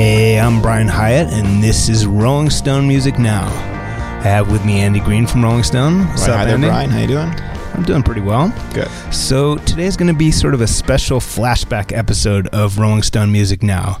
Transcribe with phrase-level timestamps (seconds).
[0.00, 3.44] Hey, I'm Brian Hiatt, and this is Rolling Stone Music Now.
[3.48, 6.06] I have with me Andy Green from Rolling Stone.
[6.08, 6.68] What's Right, up, hi there, Andy?
[6.68, 6.88] Brian.
[6.88, 7.28] How you doing?
[7.74, 8.50] I'm doing pretty well.
[8.72, 8.88] Good.
[9.12, 13.62] So today's going to be sort of a special flashback episode of Rolling Stone Music
[13.62, 13.98] Now.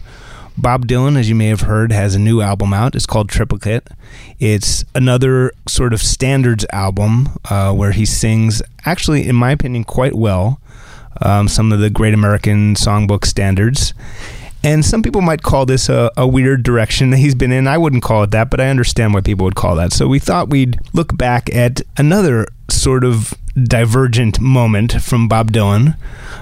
[0.56, 2.94] Bob Dylan, as you may have heard, has a new album out.
[2.94, 3.86] It's called Triplicate.
[4.38, 10.14] It's another sort of standards album uh, where he sings, actually, in my opinion, quite
[10.14, 10.62] well,
[11.20, 13.92] um, some of the great American songbook standards.
[14.62, 17.66] And some people might call this a, a weird direction that he's been in.
[17.66, 19.92] I wouldn't call it that, but I understand why people would call that.
[19.92, 25.96] So we thought we'd look back at another sort of divergent moment from Bob Dylan.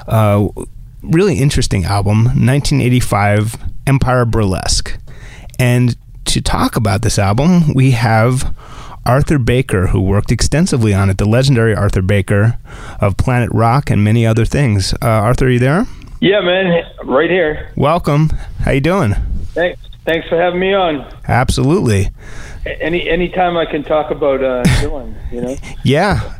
[0.07, 0.49] Uh,
[1.03, 4.99] really interesting album, 1985 Empire Burlesque.
[5.59, 5.97] And
[6.27, 8.55] to talk about this album, we have
[9.07, 12.59] Arthur Baker, who worked extensively on it, the legendary Arthur Baker
[13.01, 14.93] of Planet Rock and many other things.
[14.95, 15.87] Uh, Arthur, are you there?
[16.21, 17.71] Yeah, man, right here.
[17.77, 18.31] Welcome.
[18.61, 19.15] How you doing?
[19.55, 21.07] Thanks, thanks for having me on.
[21.29, 22.11] Absolutely.
[22.67, 25.57] Any anytime I can talk about uh, Dylan, you know.
[25.85, 26.35] Yeah.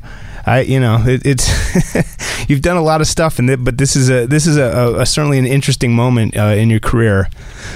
[0.47, 4.09] I, you know, it, it's you've done a lot of stuff, and but this is
[4.09, 7.29] a this is a, a, a certainly an interesting moment uh, in your career.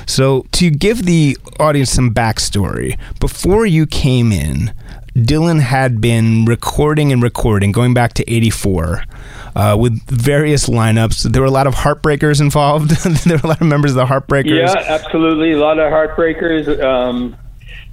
[0.07, 4.73] So, to give the audience some backstory, before you came in,
[5.15, 9.05] Dylan had been recording and recording, going back to '84.
[9.55, 12.91] Uh, with various lineups, there were a lot of heartbreakers involved.
[13.27, 14.75] there were a lot of members of the heartbreakers.
[14.75, 15.53] Yeah, absolutely.
[15.53, 16.83] A lot of heartbreakers.
[16.83, 17.37] Um,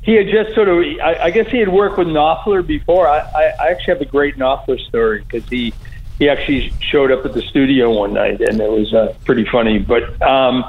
[0.01, 3.07] he had just sort of, I, I guess he had worked with Knopfler before.
[3.07, 5.73] I, I, I actually have a great Knopfler story because he
[6.19, 9.79] he actually showed up at the studio one night and it was uh, pretty funny.
[9.79, 10.63] But um,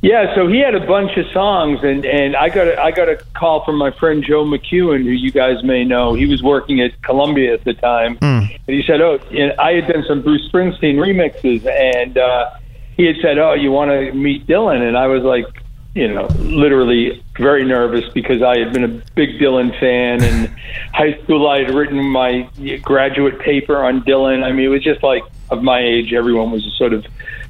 [0.00, 3.08] yeah, so he had a bunch of songs and and I got a, I got
[3.08, 6.14] a call from my friend Joe McEwen, who you guys may know.
[6.14, 8.18] He was working at Columbia at the time,
[8.66, 12.50] and he said, "Oh, and I had done some Bruce Springsteen remixes and." uh
[12.96, 15.46] he had said, "Oh, you want to meet Dylan?" And I was like,
[15.94, 20.22] you know, literally very nervous because I had been a big Dylan fan.
[20.22, 20.48] And
[20.92, 22.48] high school, I had written my
[22.82, 24.44] graduate paper on Dylan.
[24.44, 27.04] I mean, it was just like of my age, everyone was a sort of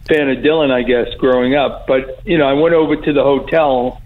[0.08, 1.86] fan of Dylan, I guess, growing up.
[1.86, 4.00] But you know, I went over to the hotel.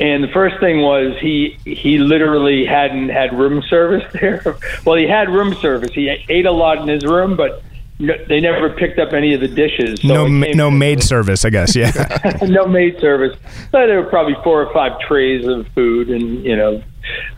[0.00, 4.42] And the first thing was he he literally hadn't had room service there.
[4.84, 5.92] well, he had room service.
[5.92, 7.62] He ate a lot in his room, but
[8.02, 10.00] no, they never picked up any of the dishes.
[10.00, 11.76] So no, ma- no maid service, I guess.
[11.76, 11.92] Yeah.
[12.42, 13.38] no maid service.
[13.70, 16.82] So there were probably four or five trays of food and you know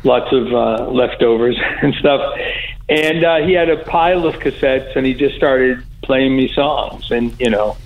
[0.04, 2.34] lots of uh, leftovers and stuff.
[2.88, 7.10] And uh, he had a pile of cassettes, and he just started playing me songs,
[7.10, 7.76] and you know,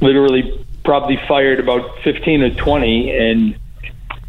[0.00, 3.58] literally probably fired about fifteen or twenty, and.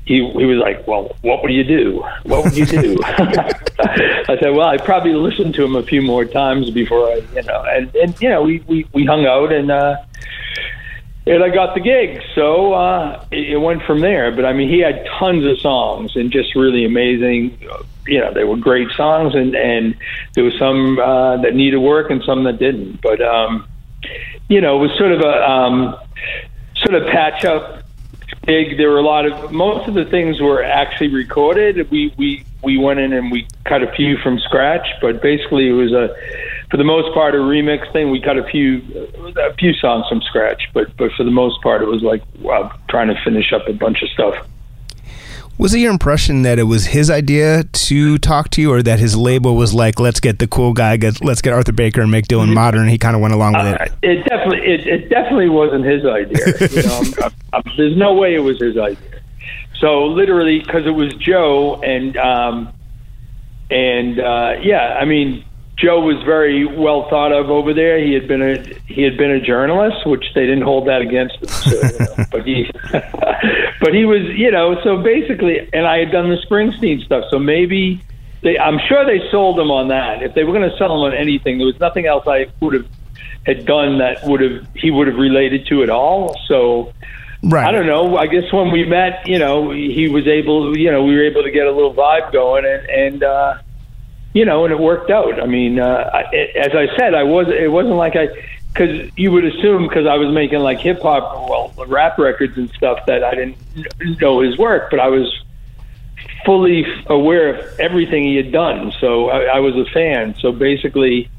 [0.05, 2.03] He, he was like, well, what would you do?
[2.23, 2.97] What would you do?
[3.03, 7.43] I said, well, I probably listened to him a few more times before I, you
[7.43, 9.95] know, and, and you know, we, we, we hung out and, uh,
[11.25, 12.21] and I got the gig.
[12.35, 14.31] So uh, it, it went from there.
[14.31, 17.57] But I mean, he had tons of songs and just really amazing.
[18.05, 19.95] You know, they were great songs, and and
[20.35, 23.01] there was some uh, that needed work and some that didn't.
[23.01, 23.67] But um,
[24.49, 25.97] you know, it was sort of a um,
[26.75, 27.82] sort of patch up
[28.45, 28.77] gig.
[28.77, 31.89] There were a lot of most of the things were actually recorded.
[31.89, 35.73] We we we went in and we cut a few from scratch, but basically it
[35.73, 36.15] was a
[36.69, 38.11] for the most part a remix thing.
[38.11, 38.81] We cut a few
[39.37, 42.71] a few songs from scratch, but but for the most part it was like wow,
[42.89, 44.35] trying to finish up a bunch of stuff.
[45.57, 48.99] Was it your impression that it was his idea to talk to you, or that
[48.99, 52.09] his label was like, "Let's get the cool guy, get, let's get Arthur Baker and
[52.11, 52.87] make Dylan modern"?
[52.87, 53.91] He kind of went along with Uh, it.
[54.01, 56.47] it definitely it, it definitely wasn't his idea.
[56.71, 58.97] You know, I'm, I'm, I'm, there's no way it was his idea.
[59.79, 62.73] So literally, because it was Joe and um,
[63.69, 65.45] and uh, yeah, I mean,
[65.77, 67.99] Joe was very well thought of over there.
[68.03, 71.35] He had been a he had been a journalist, which they didn't hold that against
[71.37, 71.47] him.
[71.47, 72.69] So, you know, but he
[73.83, 77.37] but he was, you know, so basically, and I had done the Springsteen stuff, so
[77.37, 78.01] maybe.
[78.41, 80.21] They, I'm sure they sold him on that.
[80.21, 82.73] If they were going to sell him on anything, there was nothing else I would
[82.73, 82.87] have
[83.45, 86.35] had done that would have he would have related to at all.
[86.47, 86.91] So
[87.43, 87.67] Right.
[87.67, 88.15] I don't know.
[88.15, 91.43] I guess when we met, you know, he was able, you know, we were able
[91.43, 93.57] to get a little vibe going, and and uh,
[94.33, 95.41] you know, and it worked out.
[95.41, 96.21] I mean, uh, I,
[96.55, 97.47] as I said, I was.
[97.49, 98.27] It wasn't like I
[98.73, 102.69] because you would assume because I was making like hip hop, well, rap records and
[102.71, 103.57] stuff that I didn't
[104.19, 105.43] know his work, but I was
[106.45, 108.91] fully aware of everything he had done.
[108.99, 110.35] So I, I was a fan.
[110.39, 111.29] So basically,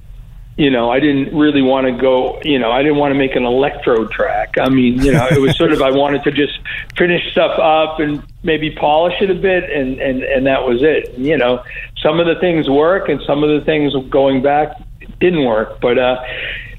[0.56, 3.34] you know, I didn't really want to go, you know, I didn't want to make
[3.34, 4.54] an electro track.
[4.56, 6.58] I mean, you know, it was sort of, I wanted to just
[6.96, 11.18] finish stuff up and maybe polish it a bit and, and, and that was it.
[11.18, 11.64] You know,
[12.00, 14.80] some of the things work and some of the things going back
[15.18, 16.22] didn't work, but, uh,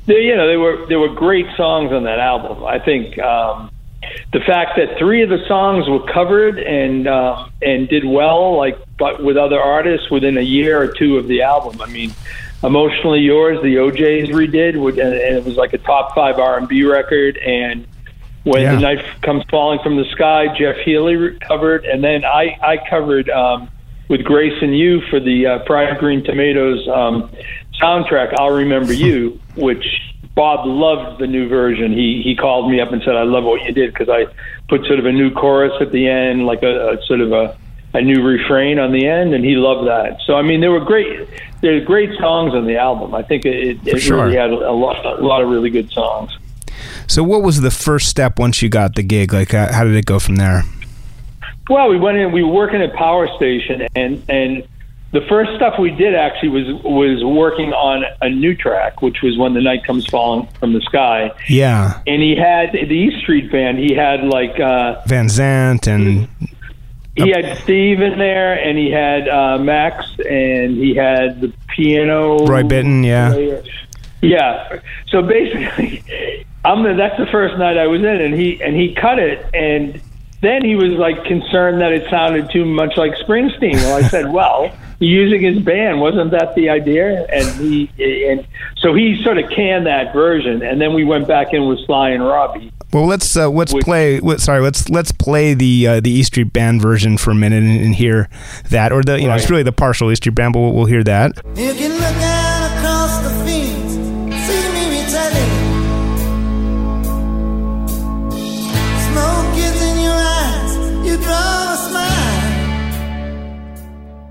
[0.05, 2.63] they, you know, they were, there were great songs on that album.
[2.63, 3.71] I think, um,
[4.33, 8.77] the fact that three of the songs were covered and uh, and did well, like
[8.97, 11.81] but with other artists within a year or two of the album.
[11.81, 12.13] I mean,
[12.63, 16.83] "Emotionally Yours," the O'Jays redid, and it was like a top five R and B
[16.83, 17.37] record.
[17.37, 17.87] And
[18.43, 18.75] when Yeah.
[18.75, 23.29] the knife comes falling from the sky, Jeff Healey covered, and then I I covered
[23.29, 23.69] um,
[24.07, 27.29] with Grayson Hugh for the uh, Fried Green Tomatoes um,
[27.81, 28.33] soundtrack.
[28.37, 29.85] I'll remember you, which
[30.35, 31.91] Bob loved the new version.
[31.91, 34.25] He he called me up and said, "I love what you did," because I
[34.67, 37.57] put sort of a new chorus at the end, like a, a sort of a
[37.93, 40.19] a new refrain on the end, and he loved that.
[40.25, 41.27] So I mean, there were great
[41.61, 43.15] there were great songs on the album.
[43.15, 44.25] I think it, it sure.
[44.25, 46.31] really had a lot a lot of really good songs.
[47.07, 49.33] So, what was the first step once you got the gig?
[49.33, 50.63] Like, uh, how did it go from there?
[51.69, 52.31] Well, we went in.
[52.31, 54.67] We were working at Power Station, and and
[55.15, 59.37] the first stuff we did actually was was working on a new track, which was
[59.37, 61.31] when the night comes falling from the sky.
[61.47, 63.79] Yeah, And he had the East Street Band.
[63.79, 66.27] He had like uh, Van Zandt and
[67.15, 72.45] he had Steve in there, and he had uh, Max, and he had the piano.
[72.45, 73.31] Roy Bittan, yeah.
[73.31, 73.63] player.
[74.21, 74.81] Yeah.
[75.07, 76.03] So basically,
[76.65, 79.45] I'm the, that's the first night I was in, and he and he cut it,
[79.53, 80.01] and
[80.41, 83.75] then he was like concerned that it sounded too much like Springsteen.
[83.75, 84.75] Well, I said, well.
[84.99, 87.25] Using his band wasn't that the idea?
[87.25, 87.89] And he
[88.29, 88.47] and
[88.77, 92.11] so he sort of canned that version, and then we went back in with Sly
[92.11, 92.71] and Robbie.
[92.93, 94.19] Well, let's uh, let's Which- play.
[94.21, 97.63] What, sorry, let's let's play the uh, the East Street Band version for a minute
[97.63, 98.29] and, and hear
[98.69, 100.85] that, or the you know it's really the partial East Street Band, but we'll, we'll
[100.85, 101.33] hear that.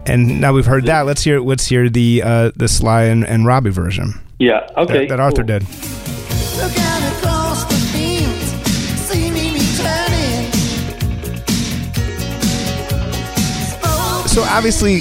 [0.07, 1.03] And now we've heard that.
[1.07, 4.69] Let's hear let's hear the uh, the Sly and, and Robbie version Yeah.
[4.77, 5.01] Okay.
[5.01, 5.47] that, that Arthur cool.
[5.47, 5.63] did.
[5.63, 8.51] Look out across the fields,
[9.01, 10.51] see me returning.
[14.29, 14.97] So obviously,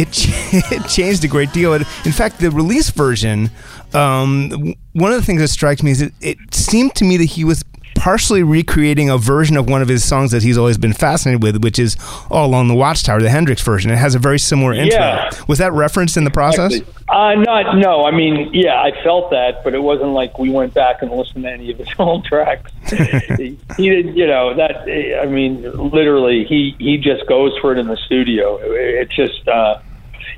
[0.00, 0.30] it, ch-
[0.72, 1.74] it changed a great deal.
[1.74, 3.50] It, in fact, the release version,
[3.92, 7.24] um, one of the things that strikes me is it, it seemed to me that
[7.26, 7.62] he was
[8.02, 11.62] partially recreating a version of one of his songs that he's always been fascinated with,
[11.62, 11.96] which is
[12.32, 13.92] All Along the Watchtower, the Hendrix version.
[13.92, 14.98] It has a very similar intro.
[14.98, 15.30] Yeah.
[15.46, 16.80] Was that referenced in the process?
[17.08, 18.04] Uh, not no.
[18.04, 21.44] I mean, yeah, I felt that, but it wasn't like we went back and listened
[21.44, 22.72] to any of his old tracks.
[22.88, 24.80] he didn't, you know, that.
[25.22, 28.58] I mean, literally, he he just goes for it in the studio.
[28.62, 29.80] It's just, uh,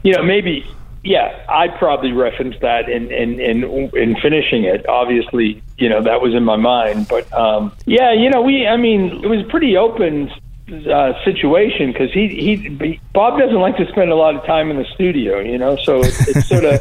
[0.02, 0.66] you know, maybe.
[1.02, 3.64] Yeah, I probably referenced that in in in
[3.94, 4.86] in finishing it.
[4.86, 8.66] Obviously, you know that was in my mind, but um, yeah, you know, we.
[8.66, 10.30] I mean, it was a pretty open
[10.90, 14.76] uh, situation because he, he Bob doesn't like to spend a lot of time in
[14.78, 15.76] the studio, you know.
[15.76, 16.80] So it's, it's sort of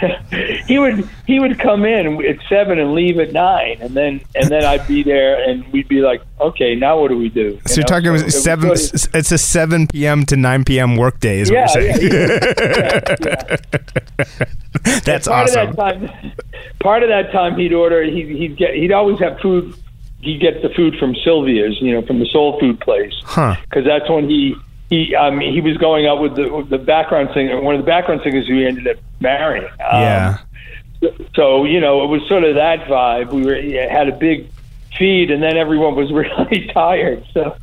[0.66, 4.48] he would he would come in at seven and leave at nine, and then and
[4.48, 7.60] then I'd be there, and we'd be like, okay, now what do we do?
[7.66, 8.70] So you're talking it about seven.
[8.72, 10.24] It's a seven p.m.
[10.26, 10.96] to nine p.m.
[10.96, 12.12] workday, is what Yeah, you're saying.
[12.12, 13.56] yeah,
[14.18, 14.44] yeah.
[15.04, 15.74] That's awesome.
[15.74, 16.32] That time,
[16.80, 18.02] part of that time, he'd order.
[18.02, 18.74] He'd, he'd get.
[18.74, 19.74] He'd always have food.
[20.20, 23.56] He'd get the food from Sylvia's, you know, from the soul food place, Huh.
[23.68, 24.54] because that's when he
[24.90, 27.86] he um, he was going out with the with the background singer, one of the
[27.86, 29.64] background singers who he ended up marrying.
[29.64, 30.38] Um, Yeah.
[31.34, 33.32] So you know, it was sort of that vibe.
[33.32, 34.48] We were had a big
[34.98, 37.24] feed, and then everyone was really tired.
[37.34, 37.54] So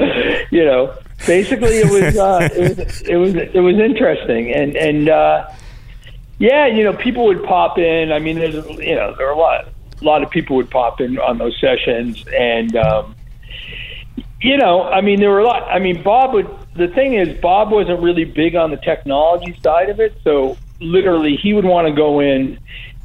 [0.52, 0.94] you know,
[1.26, 5.48] basically, it was uh, it was it was it was interesting, and and uh,
[6.42, 8.12] yeah, you know, people would pop in.
[8.12, 9.68] I mean, there's you know, there were a lot
[10.02, 13.16] a lot of people would pop in on those sessions, and um,
[14.42, 15.70] you know, I mean, there were a lot.
[15.70, 16.50] I mean, Bob would.
[16.76, 20.18] The thing is, Bob wasn't really big on the technology side of it.
[20.24, 22.58] So literally, he would want to go in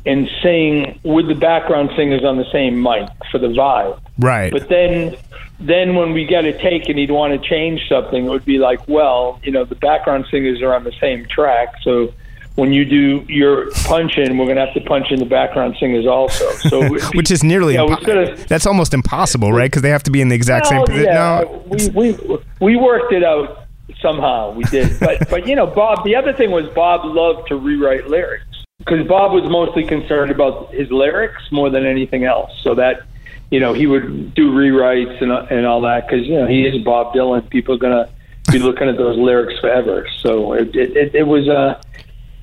[0.06, 4.00] and sing with the background singers on the same mic for the vibe.
[4.18, 4.50] Right.
[4.50, 5.16] But then,
[5.58, 8.58] then when we get a take and he'd want to change something, it would be
[8.58, 12.14] like, well, you know, the background singers are on the same track, so
[12.56, 15.76] when you do your punch in, we're going to have to punch in the background
[15.78, 16.50] singers also.
[16.68, 19.70] So, it would be- Which is nearly yeah, impo- of, that's almost impossible, right?
[19.70, 21.04] Because they have to be in the exact same position.
[21.04, 23.64] yeah, No, we, we we worked it out
[24.00, 24.98] somehow we did.
[25.00, 26.04] But but you know, Bob.
[26.04, 28.44] The other thing was Bob loved to rewrite lyrics
[28.78, 32.50] because Bob was mostly concerned about his lyrics more than anything else.
[32.62, 33.02] So that
[33.50, 36.82] you know he would do rewrites and and all that because you know he is
[36.84, 37.48] Bob Dylan.
[37.50, 38.08] People are gonna
[38.50, 40.06] be looking at those lyrics forever.
[40.22, 41.80] So it it, it, it was a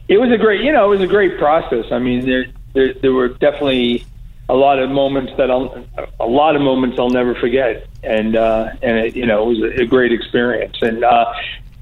[0.08, 1.86] it was a great you know it was a great process.
[1.92, 4.06] I mean there there, there were definitely
[4.50, 5.86] a lot of moments that I'll
[6.20, 9.60] a lot of moments I'll never forget, and uh, and it, you know it was
[9.60, 10.78] a, a great experience.
[10.82, 11.34] And uh,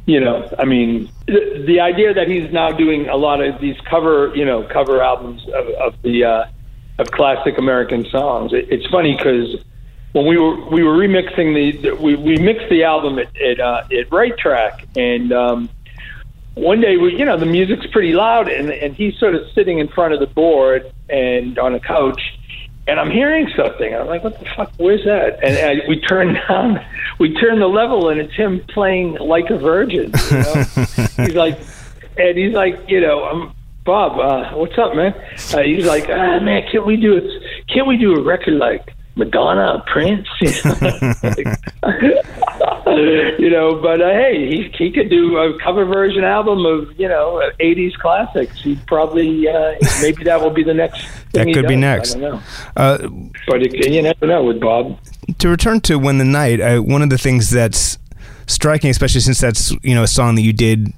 [0.05, 3.79] you know, I mean, the, the idea that he's now doing a lot of these
[3.89, 6.45] cover you know cover albums of, of the uh,
[6.99, 8.53] of classic American songs.
[8.53, 9.63] It, it's funny because
[10.11, 13.83] when we were we were remixing the, we, we mixed the album at at, uh,
[13.91, 15.31] at Right Track and.
[15.31, 15.69] Um,
[16.55, 19.79] one day we you know the music's pretty loud and and he's sort of sitting
[19.79, 22.21] in front of the board and on a couch
[22.87, 23.93] and I'm hearing something.
[23.93, 24.71] I'm like, what the fuck?
[24.77, 25.39] Where's that?
[25.43, 26.83] And, and we turn down,
[27.19, 30.11] we turn the level, and it's him playing like a virgin.
[30.31, 30.53] You know?
[31.25, 31.59] he's like,
[32.17, 33.55] and he's like, you know, um,
[33.85, 35.13] Bob, uh, what's up, man?
[35.53, 37.67] Uh, he's like, ah, man, can't we do it?
[37.67, 40.27] Can't we do a record like Madonna, Prince?
[40.41, 40.51] you
[43.49, 47.41] know, but uh, hey, he he could do a cover version album of you know
[47.59, 48.61] '80s classics.
[48.61, 51.05] He probably uh, maybe that will be the next.
[51.33, 52.17] That could be next.
[52.17, 52.41] I don't know,
[52.75, 52.97] Uh,
[53.47, 54.99] but it, you never know with Bob.
[55.37, 57.97] to return to when the night, I, one of the things that's
[58.47, 60.91] striking, especially since that's you know a song that you did,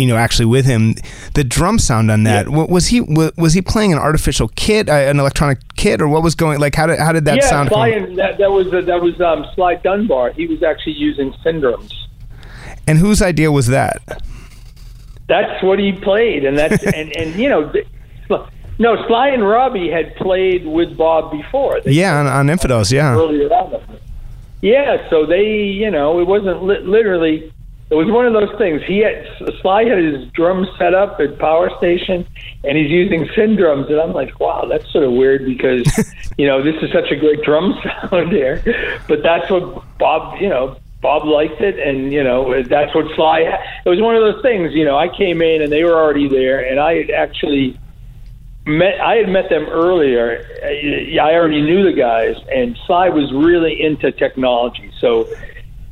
[0.00, 0.94] you know, actually with him,
[1.34, 4.88] the drum sound on that wa- was he wa- was he playing an artificial kit,
[4.88, 6.58] uh, an electronic kit, or what was going?
[6.58, 7.68] Like how did how did that yeah, sound?
[7.68, 10.30] Sly, and that, that was uh, that was um, Sly Dunbar.
[10.32, 12.08] He was actually using Syndrums.
[12.86, 14.02] And whose idea was that?
[15.28, 17.72] That's what he played, and that's and and you know,
[18.78, 21.80] no, Sly and Robbie had played with Bob before.
[21.82, 22.90] They Yeah, on, on Infidels.
[22.90, 23.98] Yeah, earlier on.
[24.62, 27.52] Yeah, so they, you know, it wasn't li- literally.
[27.90, 28.82] It was one of those things.
[28.86, 29.26] He had
[29.60, 32.24] Sly had his drums set up at Power Station,
[32.62, 35.84] and he's using Syndrums, and I'm like, wow, that's sort of weird because,
[36.38, 37.76] you know, this is such a great drum
[38.10, 38.62] sound here,
[39.08, 43.40] but that's what Bob, you know, Bob liked it, and you know, that's what Sly.
[43.40, 43.60] Had.
[43.84, 44.72] It was one of those things.
[44.74, 47.78] You know, I came in and they were already there, and I had actually
[48.66, 50.46] met I had met them earlier.
[50.62, 54.90] I I already knew the guys, and Sly was really into technology.
[55.00, 55.26] So,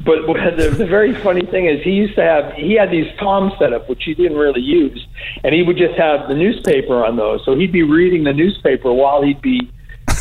[0.05, 3.53] but the, the very funny thing is, he used to have he had these toms
[3.59, 5.07] set up, which he didn't really use,
[5.45, 7.45] and he would just have the newspaper on those.
[7.45, 9.71] So he'd be reading the newspaper while he'd be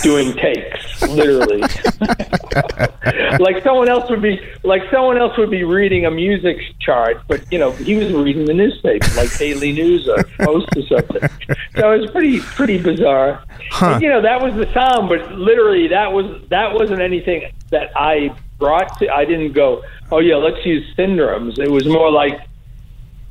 [0.01, 1.61] doing takes, literally.
[3.39, 7.43] like someone else would be like someone else would be reading a music chart, but
[7.51, 11.29] you know he was reading the newspaper, like Daily News or Post or something.
[11.77, 13.43] So it was pretty pretty bizarre.
[13.71, 13.93] Huh.
[13.93, 17.91] And, you know that was the sound, but literally that was that wasn't anything that
[17.95, 19.09] I brought to.
[19.09, 21.59] I didn't go, oh yeah, let's use Syndrums.
[21.59, 22.39] It was more like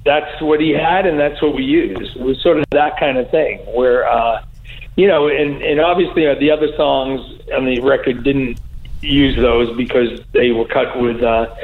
[0.04, 2.16] that's what he had and that's what we used.
[2.16, 4.44] It was sort of that kind of thing where, uh,
[4.96, 7.20] you know, and, and obviously uh, the other songs
[7.52, 8.60] on the record didn't
[9.02, 11.54] use those because they were cut with, uh,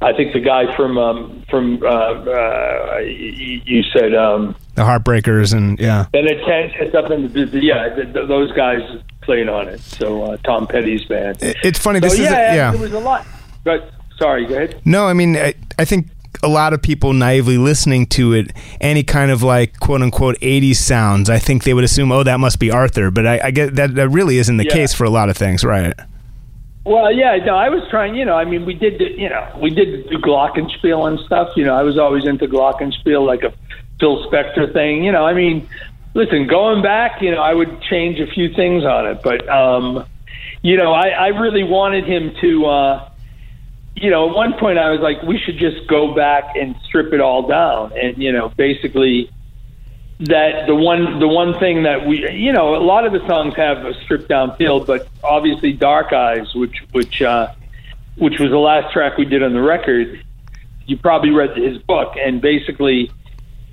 [0.00, 5.54] I think the guy from, um, from, uh, uh, you, you said, um, the Heartbreakers,
[5.54, 8.80] and yeah, Benmont Tench had something to do, yeah, th- th- those guys
[9.24, 9.80] played on it.
[9.80, 11.38] So, uh, Tom Petty's band.
[11.40, 11.98] It's funny.
[11.98, 12.70] So This is yeah, a, yeah.
[12.72, 13.26] there was a lot,
[13.64, 14.80] but sorry, go ahead.
[14.84, 16.08] No, I mean, I, I think
[16.42, 20.76] a lot of people naively listening to it, any kind of like quote unquote 80s
[20.76, 23.10] sounds, I think they would assume, oh, that must be Arthur.
[23.10, 24.72] But I, I get that that really isn't the Yeah.
[24.72, 25.94] case for a lot of things, right?
[26.84, 28.14] Well, yeah, no, I was trying.
[28.14, 31.50] You know, I mean, we did, the- you know, we did do glockenspiel and stuff.
[31.56, 33.54] You know, I was always into glockenspiel, like a
[34.00, 35.02] Phil Spector thing.
[35.02, 35.66] You know, I mean,
[36.14, 40.06] listen, going back, you know, I would change a few things on it, but, um,
[40.62, 42.66] you know, I, I really wanted him to.
[42.66, 43.08] uh
[43.96, 47.12] you know, at one point I was like, we should just go back and strip
[47.12, 49.30] it all down, and you know, basically
[50.20, 53.54] that the one the one thing that we you know a lot of the songs
[53.56, 57.52] have a stripped down feel, but obviously Dark Eyes, which which uh,
[58.16, 60.24] which was the last track we did on the record,
[60.86, 63.10] you probably read his book, and basically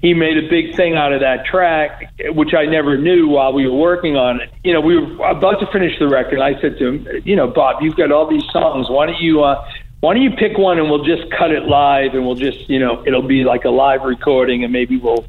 [0.02, 3.68] he made a big thing out of that track, which I never knew while we
[3.68, 4.50] were working on it.
[4.64, 6.40] You know, we were about to finish the record.
[6.40, 8.90] I said to him, you know, Bob, you've got all these songs.
[8.90, 9.64] Why don't you, uh,
[10.00, 12.80] why don't you pick one and we'll just cut it live and we'll just, you
[12.80, 15.24] know, it'll be like a live recording and maybe we'll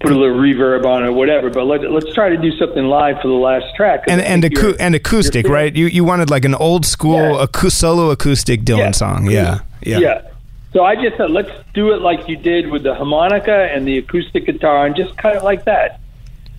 [0.00, 1.50] put a little reverb on it or whatever.
[1.50, 4.04] But let, let's try to do something live for the last track.
[4.06, 5.74] And and, acou- and acoustic, right?
[5.74, 7.46] You you wanted like an old school Yeah.
[7.46, 8.90] acou- solo acoustic Dylan Yeah.
[8.92, 9.98] song, yeah, yeah.
[9.98, 10.20] Yeah.
[10.74, 13.98] So I just said, let's do it like you did with the harmonica and the
[13.98, 16.00] acoustic guitar and just cut it like that.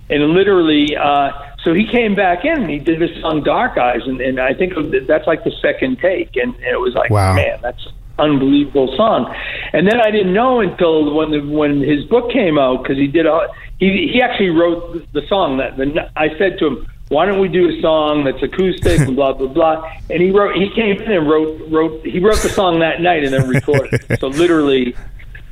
[0.10, 1.32] And literally, uh,
[1.64, 4.02] so he came back in and he did this song Dark Eyes.
[4.06, 4.74] And, and I think
[5.06, 6.38] that's like the second take.
[6.38, 7.36] And, and it was like, Wow.
[7.36, 9.36] man, that's unbelievable song.
[9.74, 13.08] And then I didn't know until when the, when his book came out because he
[13.08, 17.26] did a he he actually wrote the song that the, I said to him, why
[17.26, 19.92] don't we do a song that's acoustic and blah blah blah.
[20.10, 23.24] And he wrote he came in and wrote wrote he wrote the song that night
[23.24, 24.06] and then recorded.
[24.10, 24.20] it.
[24.20, 24.96] So literally,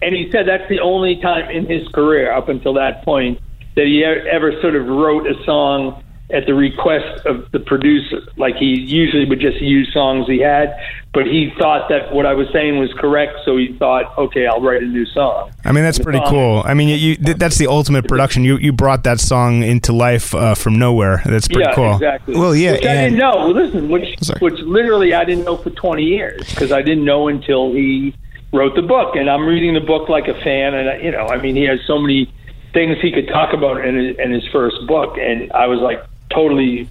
[0.02, 3.40] and he said that's the only time in his career up until that point
[3.76, 6.03] that he ever sort of wrote a song
[6.34, 8.22] at the request of the producer.
[8.38, 10.76] Like he usually would just use songs he had,
[11.14, 14.60] but he thought that what I was saying was correct, so he thought, okay, I'll
[14.62, 15.52] write a new song.
[15.64, 16.64] I mean, that's pretty song- cool.
[16.66, 18.44] I mean, you, you th- that's the ultimate production.
[18.44, 21.22] You you brought that song into life uh, from nowhere.
[21.26, 21.94] That's pretty yeah, cool.
[21.94, 22.36] exactly.
[22.36, 23.48] Well, yeah, which I didn't know.
[23.50, 24.40] Listen, which Sorry.
[24.40, 28.16] which literally I didn't know for 20 years because I didn't know until he
[28.52, 31.28] wrote the book, and I'm reading the book like a fan, and I- you know,
[31.28, 32.32] I mean, he has so many
[32.74, 36.04] things he could talk about in his, in his first book, and I was like
[36.34, 36.90] totally,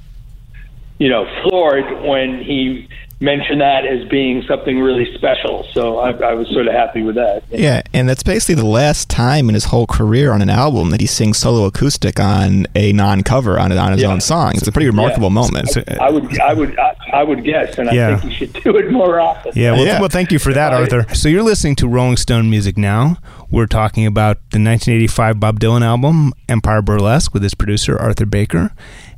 [0.99, 2.89] you know, floored when he
[3.21, 5.65] mentioned that as being something really special.
[5.73, 7.45] So I, I was sort of happy with that.
[7.51, 11.01] Yeah, and that's basically the last time in his whole career on an album that
[11.01, 14.09] he sings solo acoustic on a non-cover on on his Yeah.
[14.09, 14.55] own song.
[14.57, 15.35] It's a pretty remarkable Yeah.
[15.35, 15.77] moment.
[16.01, 18.91] I would, I would, I, I would guess, and I think he should do it
[18.91, 19.53] more often.
[19.55, 20.01] Yeah, well, Yeah.
[20.01, 21.07] well, thank you for that, Arthur.
[21.15, 23.19] So you're listening to Rolling Stone Music now.
[23.53, 28.73] We're talking about the 1985 Bob Dylan album, Empire Burlesque, with his producer, Arthur Baker.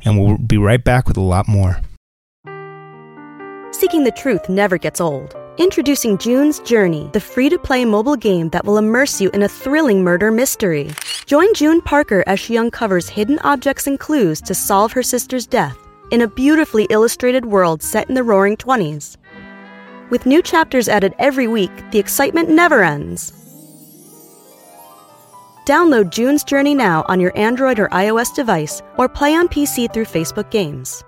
[0.05, 1.81] And we'll be right back with a lot more.
[3.71, 5.37] Seeking the truth never gets old.
[5.57, 9.49] Introducing June's Journey, the free to play mobile game that will immerse you in a
[9.49, 10.91] thrilling murder mystery.
[11.27, 15.79] Join June Parker as she uncovers hidden objects and clues to solve her sister's death
[16.11, 19.17] in a beautifully illustrated world set in the roaring 20s.
[20.11, 23.44] With new chapters added every week, the excitement never ends.
[25.65, 30.05] Download June's Journey now on your Android or iOS device or play on PC through
[30.05, 31.03] Facebook Games.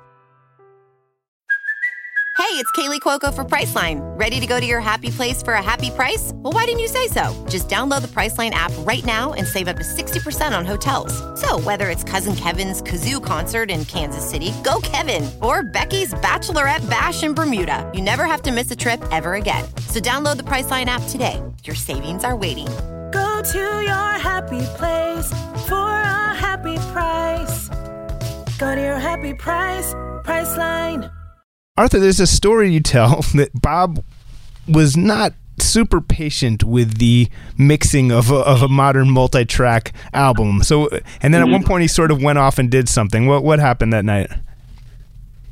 [2.39, 4.01] Hey, it's Kaley Cuoco for Priceline.
[4.19, 6.33] Ready to go to your happy place for a happy price?
[6.35, 7.35] Well, why didn't you say so?
[7.49, 11.13] Just download the Priceline app right now and save up to 60% on hotels.
[11.41, 16.89] So, whether it's Cousin Kevin's Kazoo concert in Kansas City, go Kevin, or Becky's Bachelorette
[16.89, 19.65] Bash in Bermuda, you never have to miss a trip ever again.
[19.89, 21.43] So, download the Priceline app today.
[21.65, 22.69] Your savings are waiting.
[23.17, 25.31] Go to your happy place
[25.67, 27.69] for a happy price.
[28.59, 31.11] Go to your happy price, Priceline.
[31.79, 34.05] Arthur, there's a story you tell that Bob
[34.69, 40.63] was not super patient with the mixing of a, of a modern multi-track album.
[40.63, 40.91] So,
[41.23, 43.25] and then at one point he sort of went off and did something.
[43.27, 44.31] What what happened that night?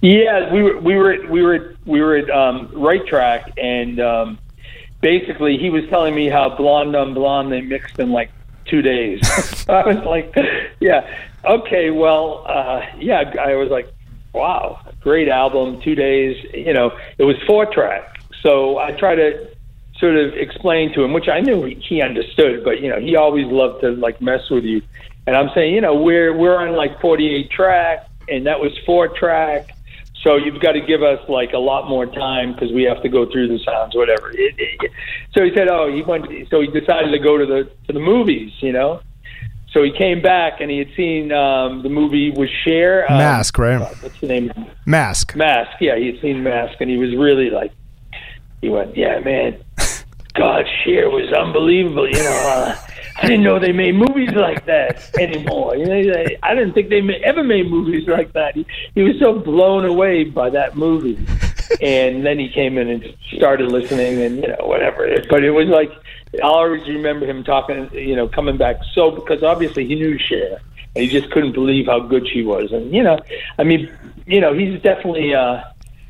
[0.03, 4.39] Yeah, we were we were we were we were at um, Right Track, and um,
[5.05, 8.31] basically he was telling me how Blonde on Blonde they mixed in like
[8.65, 9.21] two days.
[9.69, 10.35] I was like,
[10.81, 11.07] yeah,
[11.45, 13.35] okay, well, uh, yeah.
[13.39, 13.93] I was like,
[14.33, 16.43] wow, great album, two days.
[16.55, 19.51] You know, it was four track, so I try to
[19.99, 23.47] sort of explain to him, which I knew he, understood, but you know, he always
[23.47, 24.81] loved to like mess with you.
[25.27, 29.09] And I'm saying, you know, we're we're on like 48 track, and that was four
[29.09, 29.74] track.
[30.25, 33.11] So you've got to give us like a lot more time because we have to
[33.11, 34.31] go through the sounds, whatever.
[34.31, 34.91] It, it,
[35.35, 36.27] so he said, oh, he went.
[36.51, 39.03] So he decided to go to the to the movies, you know.
[39.73, 43.11] So he came back and he had seen um, the movie with Cher.
[43.11, 43.81] Um, Mask, right?
[44.03, 44.53] What's the name?
[44.87, 45.37] Mask.
[45.37, 45.73] Mask.
[45.81, 47.73] Yeah, he had seen Mask, and he was really like,
[48.63, 49.63] he went, yeah, man.
[50.35, 52.09] God, Cher was unbelievable.
[52.09, 52.77] You know, uh,
[53.17, 55.77] I didn't know they made movies like that anymore.
[55.77, 58.55] You know, I didn't think they ever made movies like that.
[58.57, 61.25] He, he was so blown away by that movie.
[61.81, 65.09] And then he came in and started listening, and you know, whatever.
[65.31, 65.91] But it was like
[66.35, 70.61] I always remember him talking, you know, coming back so because obviously he knew Cher,
[70.95, 72.73] and he just couldn't believe how good she was.
[72.73, 73.19] And you know,
[73.59, 73.91] I mean,
[74.27, 75.35] you know, he's definitely.
[75.35, 75.63] uh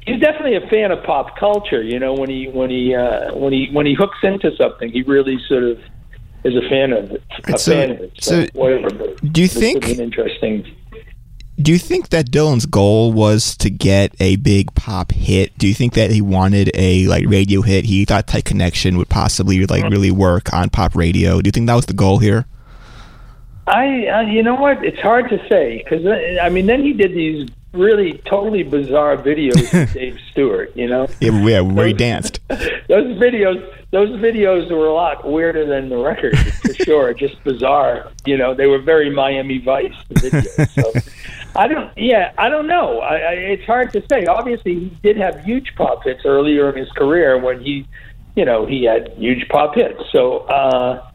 [0.06, 1.82] he's definitely a fan of pop culture.
[1.82, 5.02] You know, when he when he uh, when he when he hooks into something, he
[5.02, 5.78] really sort of
[6.44, 7.22] is a fan of it.
[7.52, 8.12] A so- fan of it.
[8.20, 9.14] So, so whatever.
[9.32, 10.64] do you think- an interesting?
[11.56, 15.56] Do you think that Dylan's goal was to get a big pop hit?
[15.56, 17.84] Do you think that he wanted a like radio hit?
[17.84, 21.40] He thought Tight Connection would possibly like really work on pop radio.
[21.40, 22.46] Do you think that was the goal here?
[23.68, 24.84] I, uh, you know what?
[24.84, 26.04] It's hard to say because
[26.42, 30.74] I mean, then he did these really totally bizarre videos with Dave Stewart.
[30.76, 32.40] You know, Yeah, yeah where he danced.
[32.48, 37.14] those videos those videos were a lot weirder than the record for sure.
[37.14, 38.54] Just bizarre you know?
[38.54, 40.92] They were very miami vice videos so.
[41.56, 43.00] I don't yeah i don't know.
[43.00, 44.26] I, I it's hard to say.
[44.26, 47.86] Obviously he did have huge pop hits earlier in his career when he
[48.36, 50.00] you know he had huge pop hits.
[50.12, 51.06] So uh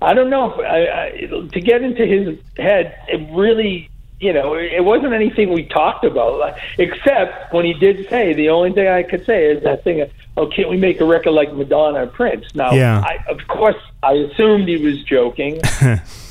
[0.00, 4.54] i don't know if I, I to get into his head it really you know,
[4.54, 9.02] it wasn't anything we talked about, except when he did say the only thing I
[9.02, 10.00] could say is that thing.
[10.00, 12.54] Of, Oh, can't we make a record like Madonna or Prince?
[12.54, 13.00] Now, Yeah.
[13.04, 15.60] I, of course, I assumed he was joking.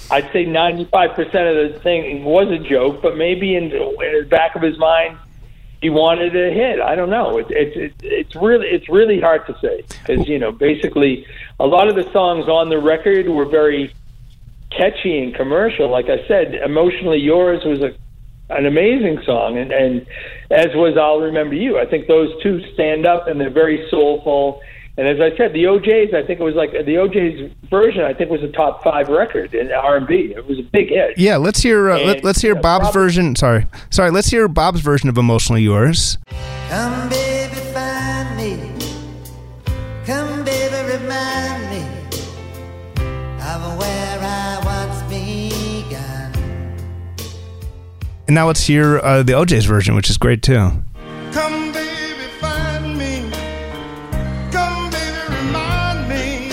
[0.10, 4.56] I'd say 95% of the thing was a joke, but maybe in, in the back
[4.56, 5.18] of his mind,
[5.82, 6.80] he wanted a hit.
[6.80, 7.38] I don't know.
[7.38, 11.28] It's it's it's it's really it's really hard to say because you know basically
[11.60, 13.94] a lot of the songs on the record were very
[14.72, 15.90] catchy and commercial.
[15.90, 17.92] Like I said, emotionally yours was a
[18.50, 20.06] an amazing song, and and
[20.52, 21.78] as was I'll remember you.
[21.80, 24.62] I think those two stand up and they're very soulful.
[25.00, 28.02] And as I said, the O'Jays, I think it was like the O'Jays version.
[28.04, 30.34] I think was a top five record in R and B.
[30.36, 31.18] It was a big hit.
[31.20, 33.36] Yeah, let's hear uh, let, And, let's hear yeah, Bob's probably- version.
[33.36, 34.10] Sorry, sorry.
[34.12, 36.18] Let's hear Bob's version of "Emotionally Yours."
[48.28, 50.84] And now let's hear uh, the O'Jays version, which is great too.
[51.32, 53.32] Come, baby, find me.
[54.52, 56.50] Come, baby, remind me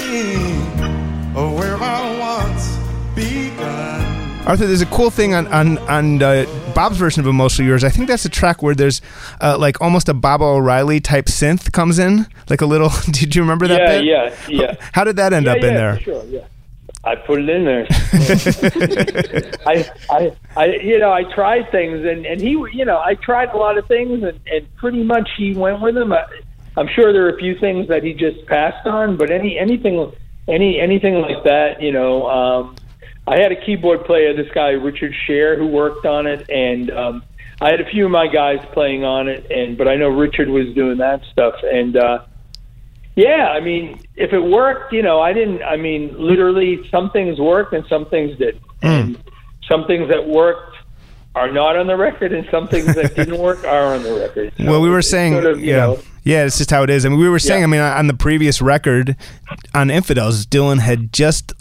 [1.35, 2.77] of where I once
[3.17, 4.47] began.
[4.47, 7.89] Arthur, there's a cool thing on on on uh, Bob's version of "Emotionally Yours." I
[7.89, 9.03] think that's a track where there's
[9.41, 12.91] uh, like almost a Baba O'Riley type synth comes in, like a little.
[13.11, 14.05] Did you remember that?
[14.05, 14.49] yeah, bit?
[14.49, 14.75] yeah, yeah.
[14.93, 15.97] How did that end yeah, up yeah, in there?
[15.97, 16.47] for Sure, yeah.
[17.05, 17.87] I put it in there.
[19.67, 23.51] I, I, I, you know, I tried things, and and he, you know, I tried
[23.51, 26.13] a lot of things, and and pretty much he went with them.
[26.13, 26.25] I,
[26.77, 30.13] I'm sure there are a few things that he just passed on, but any anything,
[30.49, 32.27] any anything like that, you know.
[32.29, 32.77] Um,
[33.27, 37.23] I had a keyboard player, this guy Richard Scher, who worked on it, and um,
[37.61, 40.49] I had a few of my guys playing on it, and but I know Richard
[40.49, 41.97] was doing that stuff, and.
[41.97, 42.25] uh
[43.17, 45.63] yeah, I mean, if it worked, you know, I didn't.
[45.63, 48.63] I mean, literally, some things worked and some things didn't.
[48.83, 48.87] Hmm.
[48.87, 49.25] And
[49.69, 50.77] some things that worked
[51.35, 54.53] are not on the record, and some things that didn't work are on the record.
[54.59, 56.91] So Well, we were saying, sort of, you yeah, know, yeah, it's just how it
[56.91, 57.05] is.
[57.05, 57.67] I mean, we were saying, Yeah.
[57.67, 59.17] I mean, on the previous record
[59.75, 61.53] on Infidels, Dylan had just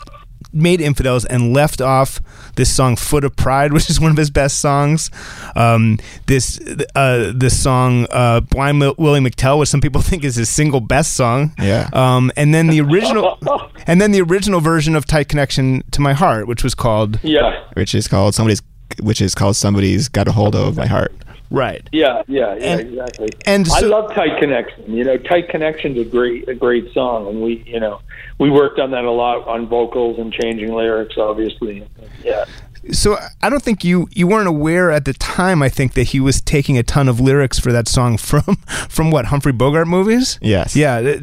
[0.54, 2.22] made Infidels and left off
[2.56, 5.10] this song "Foot of Pride," which is one of his best songs.
[5.56, 6.60] Um, this
[6.96, 11.16] uh, this song uh, "Blind Willie McTell," which some people think is his single best
[11.16, 11.54] song.
[11.60, 11.90] Yeah.
[11.94, 13.40] Um, and then the original,
[13.88, 17.64] and then the original version of "Tight Connection to My Heart," which was called yeah,
[17.74, 18.62] which is called somebody's,
[19.02, 21.14] which is called somebody's got a hold of my heart.
[21.54, 23.30] "Right." yeah, yeah, yeah, And- exactly.
[23.46, 24.94] and I love Tight Connection.
[24.94, 28.02] You know, Tight Connection's a great, a great song, and we, you know,
[28.40, 31.88] we worked on that a lot on vocals and changing lyrics, obviously.
[32.24, 32.44] Yeah.
[32.92, 35.64] So I don't think you you weren't aware at the time.
[35.64, 38.58] I think that he was taking a ton of lyrics for that song from
[38.90, 40.38] from what Humphrey Bogart movies.
[40.42, 40.76] Yes.
[40.76, 41.18] Yeah.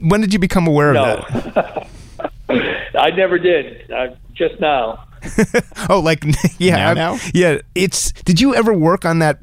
[0.00, 1.04] When did you become aware of No,
[1.54, 1.86] that?
[2.98, 3.90] I never did.
[3.90, 5.04] Uh, just now.
[5.88, 6.24] Oh, like
[6.58, 7.18] yeah, Now, I- now?
[7.34, 7.58] yeah.
[7.74, 8.12] It's.
[8.12, 9.38] Did you ever work on that?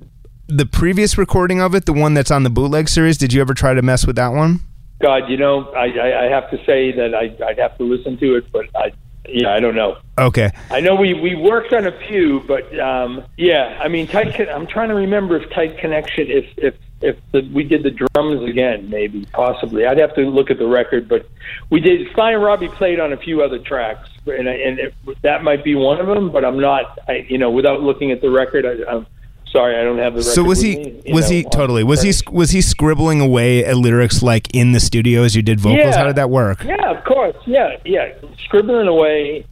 [0.47, 3.17] The previous recording of it, the one that's on the bootleg series.
[3.17, 4.59] Did you ever try to mess with that one?
[5.01, 8.17] God, you know, I, I, I have to say that I, I'd have to listen
[8.19, 8.91] to it, but I,
[9.27, 9.97] yeah, I don't know.
[10.17, 10.51] Okay.
[10.69, 14.35] I know we, we worked on a few, but um, yeah, I mean, tight.
[14.35, 17.91] Con- I'm trying to remember if tight connection, if if if the, we did the
[17.91, 19.85] drums again, maybe possibly.
[19.85, 21.27] I'd have to look at the record, but
[21.69, 22.07] we did.
[22.15, 25.63] Sly and Robbie played on a few other tracks, and I- and it, that might
[25.63, 26.31] be one of them.
[26.31, 29.05] But I'm not, I, you know, without looking at the record, I, I'm
[29.51, 30.33] sorry, I don't have the record.
[30.33, 30.77] So was he?
[30.77, 31.83] me, Was know, he totally?
[31.83, 32.13] Was he?
[32.31, 35.79] Was he scribbling away at lyrics like in the studio as you did vocals?
[35.85, 35.97] Yeah.
[35.97, 36.63] How did that work?
[36.63, 37.35] Yeah, of course.
[37.45, 38.13] Yeah, yeah.
[38.45, 39.45] Scribbling away,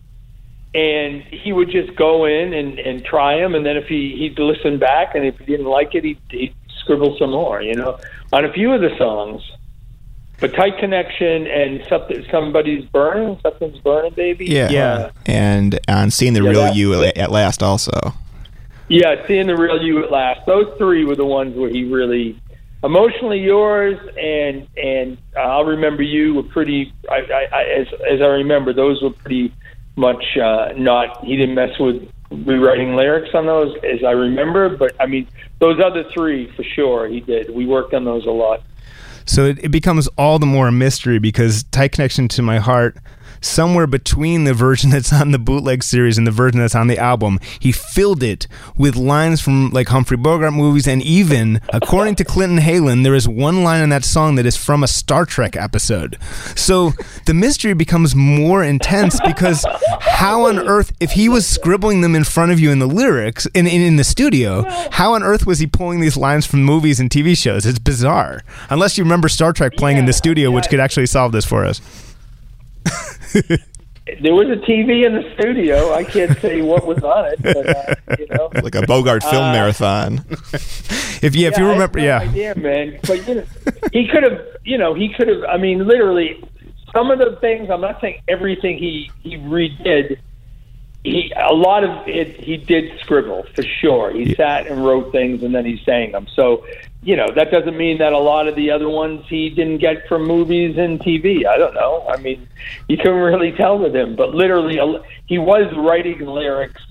[0.74, 4.40] and he would just go in and, and try them, and then if he he'd
[4.40, 7.62] listen back, and if he didn't like it, he'd, he'd scribble some more.
[7.62, 8.00] You know,
[8.34, 9.42] on a few of the songs.
[10.40, 14.48] But tight connection and something somebody's burning, something's burning, baby.
[14.48, 14.70] Yeah.
[14.72, 15.12] Yeah.
[15.28, 17.92] And on seeing the Yeah, real you at, at last also.
[18.88, 20.48] Yeah, seeing the real you at last.
[20.48, 22.42] Those three were the ones where he really
[22.84, 26.92] emotionally yours and and uh, I'll remember you were pretty.
[27.10, 29.54] I, I, I as as I remember, those were pretty
[29.96, 31.24] much uh, not.
[31.24, 34.76] He didn't mess with rewriting lyrics on those, as I remember.
[34.76, 35.28] But I mean,
[35.60, 37.50] those other three for sure he did.
[37.54, 38.64] We worked on those a lot.
[39.26, 42.98] So it, it becomes all the more a mystery because Tight Connection to My Heart,
[43.42, 46.98] somewhere between the version that's on the bootleg series and the version that's on the
[46.98, 52.24] album, he filled it with lines from like Humphrey Bogart movies, and even, according to
[52.24, 55.56] Clinton Heylin, there is one line in that song that is from a Star Trek
[55.56, 56.18] episode.
[56.56, 56.94] So
[57.26, 59.66] the mystery becomes more intense because
[60.00, 63.46] how on earth, if he was scribbling them in front of you in the lyrics
[63.48, 67.00] in, in, in the studio, how on earth was he pulling these lines from movies
[67.00, 67.66] and TV shows?
[67.66, 68.42] It's bizarre.
[68.70, 71.46] Unless you remember Star Trek playing in the Yeah, studio, which could actually solve this
[71.46, 71.82] for us.
[73.34, 75.94] There was a TV in the studio.
[75.94, 79.44] I can't say what was on it, but uh, you know, Like a Bogart film
[79.44, 80.26] Uh, marathon.
[81.22, 83.00] If yeah, if you remember, no yeah, idea, man.
[83.08, 83.46] But you know,
[83.94, 85.44] he could have, you know, he could have.
[85.48, 86.44] I mean, literally,
[86.94, 87.70] some of the things.
[87.70, 90.18] I'm not saying everything he he redid.
[91.04, 94.12] He a lot of it he did scribble for sure.
[94.12, 96.28] He sat and wrote things and then he sang them.
[96.36, 96.66] So,
[97.02, 100.08] you know, that doesn't mean that a lot of the other ones he didn't get
[100.08, 101.46] from movies and TV.
[101.48, 102.06] I don't know.
[102.08, 102.48] I mean,
[102.88, 104.80] you couldn't really tell with him, but literally,
[105.26, 106.82] he was writing lyrics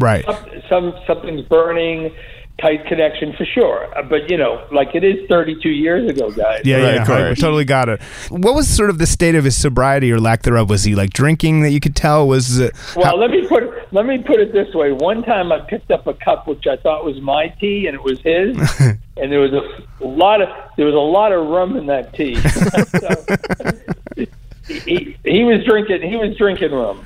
[0.00, 0.24] right.
[0.68, 2.12] some something's burning,
[2.60, 3.86] tight connection for sure.
[3.96, 6.62] Uh, But you know, like it is 32 years ago, guys.
[6.64, 8.00] Yeah, Right, yeah, I totally got it.
[8.28, 10.70] What was sort of the state of his sobriety or lack thereof?
[10.70, 12.26] Was he like drinking that you could tell?
[12.26, 12.74] Was it?
[12.96, 14.92] Well, let me put let me put it this way.
[14.92, 18.02] One time, I picked up a cup which I thought was my tea, and it
[18.02, 18.56] was his.
[19.16, 22.36] and there was a lot of there was a lot of rum in that tea.
[22.36, 24.26] so,
[24.66, 27.04] he, he was drinking he was drinking rum,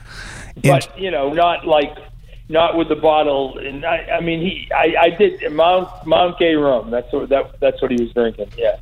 [0.62, 1.96] but you know, not like
[2.48, 3.59] not with the bottle.
[3.59, 6.90] And I, I mean, he I, I did Mount Mount Gay rum.
[6.90, 8.50] That's what that that's what he was drinking.
[8.57, 8.76] Yeah.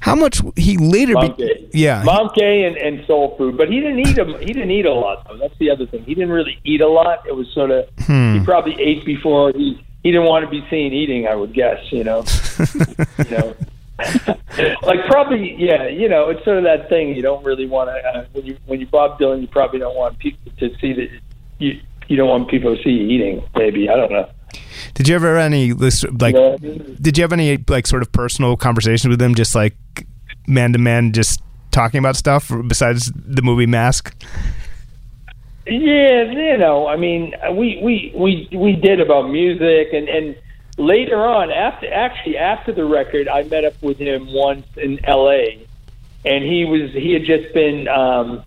[0.00, 1.12] How much he later?
[1.12, 1.68] Mount Be, Gay.
[1.74, 4.86] yeah, Mount Gay and, and soul food, but he didn't eat a he didn't eat
[4.86, 5.36] a lot though.
[5.36, 6.04] That's the other thing.
[6.04, 7.26] He didn't really eat a lot.
[7.26, 8.38] It was sort of Hmm.
[8.38, 11.26] he probably ate before he he didn't want to be seen eating.
[11.26, 12.24] I would guess, you know,
[13.18, 13.54] you know,
[14.82, 17.14] like probably yeah, you know, it's sort of that thing.
[17.14, 19.96] You don't really want to uh, when you when you Bob Dylan, you probably don't
[19.96, 21.08] want people to see that
[21.58, 21.78] you
[22.10, 23.42] you don't want people to see you eating.
[23.54, 24.28] Maybe I don't know.
[24.94, 26.34] Did you ever have any like?
[27.00, 29.76] Did you have any like sort of personal conversations with him, just like
[30.48, 34.12] man to man, just talking about stuff besides the movie Mask?
[35.66, 40.36] Yeah, you know, I mean, we we we we did about music, and and
[40.78, 45.64] later on, after actually after the record, I met up with him once in L.A.,
[46.24, 48.44] and he was he had just been um,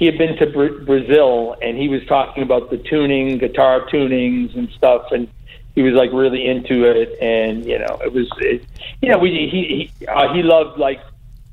[0.00, 4.56] he had been to Bra- Brazil, and he was talking about the tuning, guitar tunings
[4.56, 5.28] and stuff, and
[5.74, 8.64] he was like really into it, and you know, it was it,
[9.02, 11.00] you know we he he uh, he loved like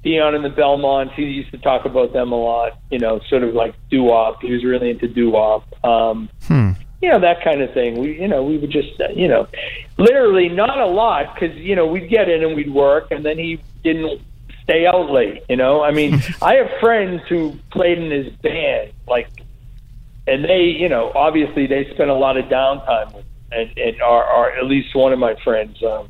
[0.01, 1.13] Dion and the Belmonts.
[1.15, 2.79] He used to talk about them a lot.
[2.89, 4.41] You know, sort of like doo wop.
[4.41, 5.67] He was really into doo wop.
[5.83, 6.71] Um, Hmm.
[7.01, 7.99] You know that kind of thing.
[7.99, 9.47] We, you know, we would just, uh, you know,
[9.97, 13.37] literally not a lot because you know we'd get in and we'd work, and then
[13.37, 14.21] he didn't
[14.67, 15.43] stay out late.
[15.49, 19.29] You know, I mean, I have friends who played in his band, like,
[20.27, 24.25] and they, you know, obviously they spent a lot of downtime with, and and are,
[24.25, 25.81] are at least one of my friends.
[25.81, 26.09] Um,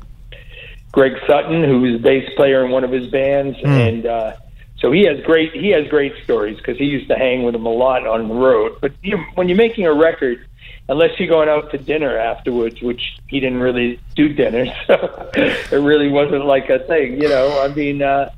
[0.90, 4.36] Greg Sutton, who was bass player in one of his bands, and uh,
[4.78, 7.66] so he has great he has great stories because he used to hang with him
[7.66, 8.78] a lot on the road.
[8.80, 10.44] But you, when you're making a record,
[10.88, 15.82] unless you're going out to dinner afterwards, which he didn't really do dinner, so it
[15.82, 17.60] really wasn't like a thing, you know.
[17.62, 18.30] I mean, uh,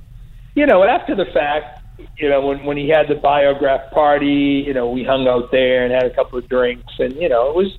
[0.54, 1.82] you know, after the fact,
[2.16, 5.84] you know, when when he had the biograph party, you know, we hung out there
[5.84, 7.78] and had a couple of drinks, and you know, it was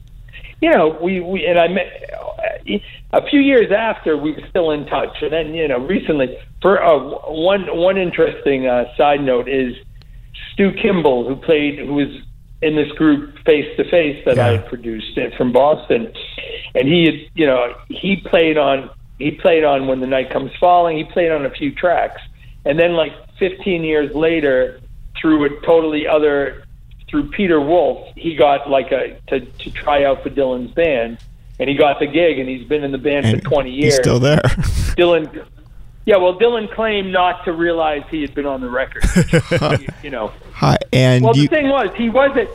[0.62, 1.88] you know, we, we and I met
[3.14, 6.82] a few years after we were still in touch, and then you know, recently for
[6.82, 7.00] uh,
[7.32, 9.76] one one interesting uh, side note is
[10.54, 12.10] Stu Kimball, who played, who was
[12.62, 16.14] in this group Face to Face that I had produced from Boston,
[16.76, 20.52] and he had, you know, he played on he played on When the Night Comes
[20.60, 20.98] Falling.
[20.98, 22.22] He played on a few tracks,
[22.66, 24.80] and then like 15 years later,
[25.20, 26.64] through a totally other
[27.10, 31.18] through Peter Wolf, he got like a to, to try out for Dylan's band,
[31.60, 33.84] and he got the gig, and he's been in the band And for 20 years.
[33.96, 34.38] He's still there.
[34.98, 35.46] Dylan,
[36.06, 39.04] yeah, well, Dylan claimed not to realize he had been on the record.
[40.04, 42.50] you, know, Hi, and well, you, the thing was, he wasn't.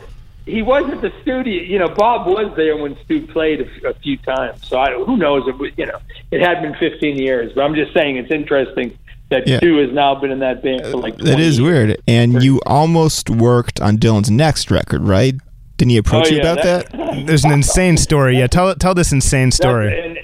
[0.45, 1.61] He was at the studio.
[1.61, 4.65] You know, Bob was there when Stu played a, f- a few times.
[4.65, 5.45] So I, who knows?
[5.45, 5.99] It, was- you know,
[6.31, 7.51] it had been 15 years.
[7.53, 8.97] But I'm just saying, it's interesting
[9.29, 9.57] that Yeah.
[9.57, 11.15] Stu has now been in that band for like.
[11.17, 11.61] 20 that is years.
[11.71, 12.01] weird.
[12.07, 15.35] And you almost worked on Dylan's next record, right?
[15.77, 17.25] Didn't he approach Oh, you yeah, about that?
[17.27, 18.37] There's an insane story.
[18.39, 19.89] Yeah, tell tell this insane story.
[19.89, 20.17] That- and,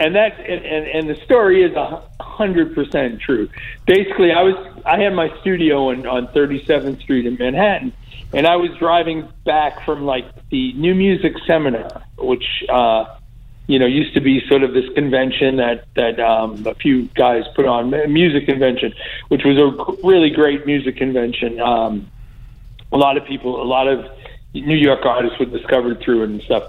[0.00, 3.48] and that and, and, and the story is a hundred percent true.
[3.86, 7.92] Basically, I was I had my studio on on 37th Street in Manhattan,
[8.32, 13.04] and I was driving back from like the New Music Seminar, which uh,
[13.66, 17.44] you know used to be sort of this convention that that um, a few guys
[17.54, 18.92] put on, a music convention,
[19.28, 21.60] which was a really great music convention.
[21.60, 22.08] Um,
[22.92, 24.04] a lot of people, a lot of
[24.54, 26.64] New York artists were discovered through it and stuff.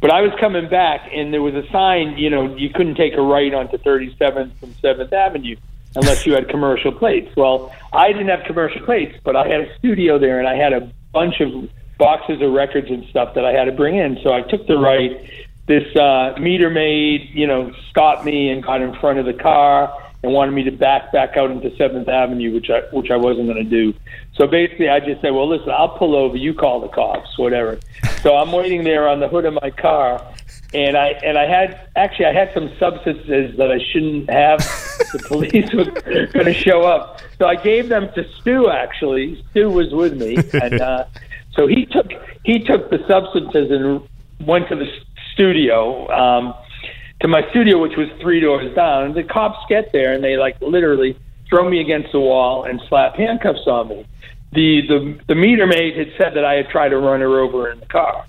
[0.00, 3.14] But I was coming back, and there was a sign, you know, you couldn't take
[3.14, 5.56] a right onto 37th from 7th Avenue
[5.94, 7.34] unless you had commercial plates.
[7.36, 10.72] Well, I didn't have commercial plates, but I had a studio there, and I had
[10.74, 14.18] a bunch of boxes of records and stuff that I had to bring in.
[14.22, 15.30] So I took the right.
[15.66, 19.92] This uh, meter maid, you know, stopped me and got in front of the car
[20.22, 23.46] and wanted me to back back out into Seventh Avenue, which I which I wasn't
[23.46, 23.94] going to do.
[24.34, 26.36] So basically, I just said, "Well, listen, I'll pull over.
[26.36, 27.78] You call the cops, whatever."
[28.22, 30.20] So I'm waiting there on the hood of my car,
[30.74, 34.58] and I and I had actually I had some substances that I shouldn't have.
[35.12, 35.84] the police were
[36.32, 38.70] going to show up, so I gave them to Stu.
[38.70, 41.04] Actually, Stu was with me, and uh,
[41.52, 42.10] so he took
[42.44, 44.02] he took the substances and
[44.46, 44.86] went to the
[45.36, 46.08] studio.
[46.10, 46.54] Um,
[47.20, 49.14] to my studio, which was three doors down.
[49.14, 51.18] The cops get there and they like literally
[51.48, 54.06] throw me against the wall and slap handcuffs on me.
[54.52, 57.70] The the the meter maid had said that I had tried to run her over
[57.70, 58.24] in the car.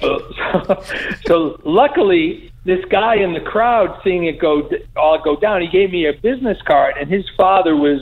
[0.00, 0.84] So, so,
[1.26, 5.90] so luckily, this guy in the crowd, seeing it go all go down, he gave
[5.90, 8.00] me a business card, and his father was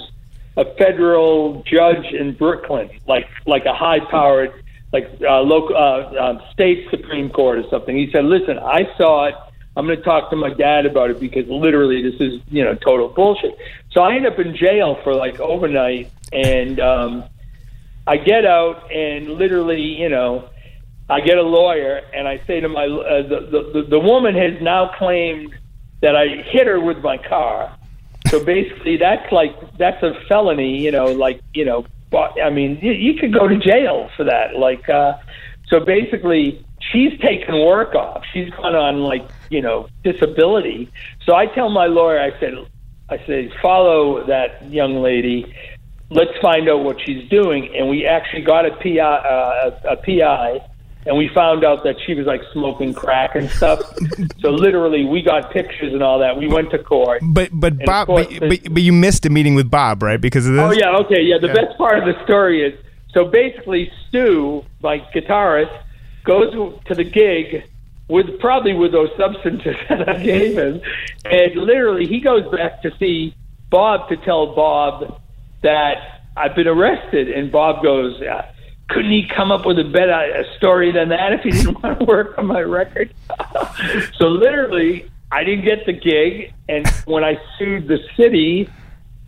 [0.56, 4.52] a federal judge in Brooklyn, like like a high powered
[4.96, 7.96] like uh, local uh, um, state supreme court or something.
[7.96, 9.34] He said, "Listen, I saw it.
[9.76, 12.74] I'm going to talk to my dad about it because literally this is you know
[12.74, 13.56] total bullshit."
[13.92, 17.24] So I end up in jail for like overnight, and um,
[18.06, 20.48] I get out and literally you know
[21.10, 24.60] I get a lawyer and I say to my uh, the, the the woman has
[24.62, 25.54] now claimed
[26.00, 27.76] that I hit her with my car.
[28.28, 31.86] So basically, that's like that's a felony, you know, like you know.
[32.10, 34.56] But I mean, you, you could go to jail for that.
[34.56, 35.14] Like, uh,
[35.68, 38.22] so basically, she's taken work off.
[38.32, 40.90] She's gone on like you know disability.
[41.24, 42.54] So I tell my lawyer, I said,
[43.08, 45.54] I said, follow that young lady.
[46.10, 47.74] Let's find out what she's doing.
[47.76, 50.60] And we actually got a PI, uh, a, a PI
[51.06, 53.80] and we found out that she was like smoking crack and stuff.
[54.40, 56.36] so literally, we got pictures and all that.
[56.36, 57.22] We went to court.
[57.22, 60.20] But but Bob, but, but, but you missed a meeting with Bob, right?
[60.20, 60.62] Because of this.
[60.62, 61.38] Oh yeah, okay, yeah.
[61.40, 61.54] The Yeah.
[61.54, 62.78] best part of the story is
[63.12, 65.76] so basically Stu, my guitarist,
[66.24, 66.52] goes
[66.86, 67.64] to the gig
[68.08, 70.80] with probably with those substances that I gave him,
[71.24, 73.34] and literally he goes back to see
[73.70, 75.20] Bob to tell Bob
[75.62, 78.20] that I've been arrested, and Bob goes.
[78.20, 78.42] Uh,
[78.88, 81.98] couldn't he come up with a better a story than that if he didn't want
[81.98, 83.12] to work on my record?
[84.18, 88.70] so literally, I didn't get the gig, and when I sued the city,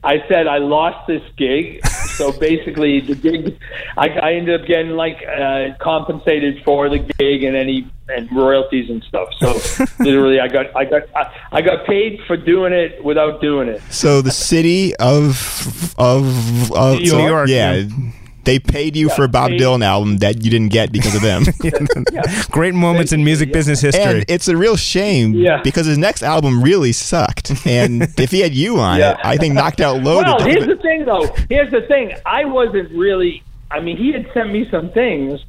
[0.04, 1.84] I said I lost this gig.
[1.86, 3.58] So basically, the gig,
[3.96, 8.88] I, I ended up getting like uh, compensated for the gig and any and royalties
[8.90, 9.28] and stuff.
[9.38, 13.68] So literally, I got I got I, I got paid for doing it without doing
[13.68, 13.82] it.
[13.90, 18.10] So the city of of, of New so- York, yeah, yeah.
[18.48, 21.20] They paid you for a Bob paid- Dylan album that you didn't get because of
[21.20, 21.44] them.
[22.50, 24.02] Great moments in music business history.
[24.02, 25.60] and it's a real shame Yeah.
[25.62, 27.50] because his next album really sucked.
[27.66, 29.12] And if he had you on Yeah.
[29.12, 30.28] it, I think knocked out loaded.
[30.28, 31.26] Well, here's the thing, though.
[31.50, 32.14] Here's the thing.
[32.24, 33.42] I wasn't really.
[33.70, 35.44] I mean, he had sent me some things,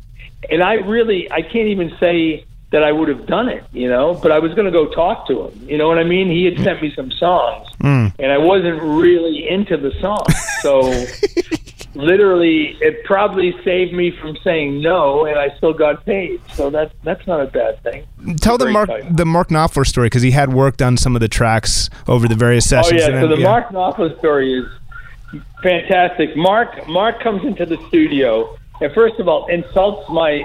[0.52, 4.14] and I really, I can't even say that I would have done it, you know.
[4.14, 5.70] But I was going to go talk to him.
[5.70, 6.30] You know what I mean?
[6.30, 8.08] He had sent me some songs, hmm.
[8.20, 10.92] and I wasn't really into the songs, so.
[11.96, 16.40] Literally, it probably saved me from saying no, and I still got paid.
[16.54, 18.06] So that's that's not a bad thing.
[18.42, 21.28] Tell the Mark the Mark Knopfler story because he had worked on some of the
[21.28, 23.14] tracks over the various sessions Oh sessions.
[23.16, 26.36] yeah, and so the Mark Knopfler story is fantastic.
[26.36, 30.44] Mark Mark comes into the studio and first of all insults my.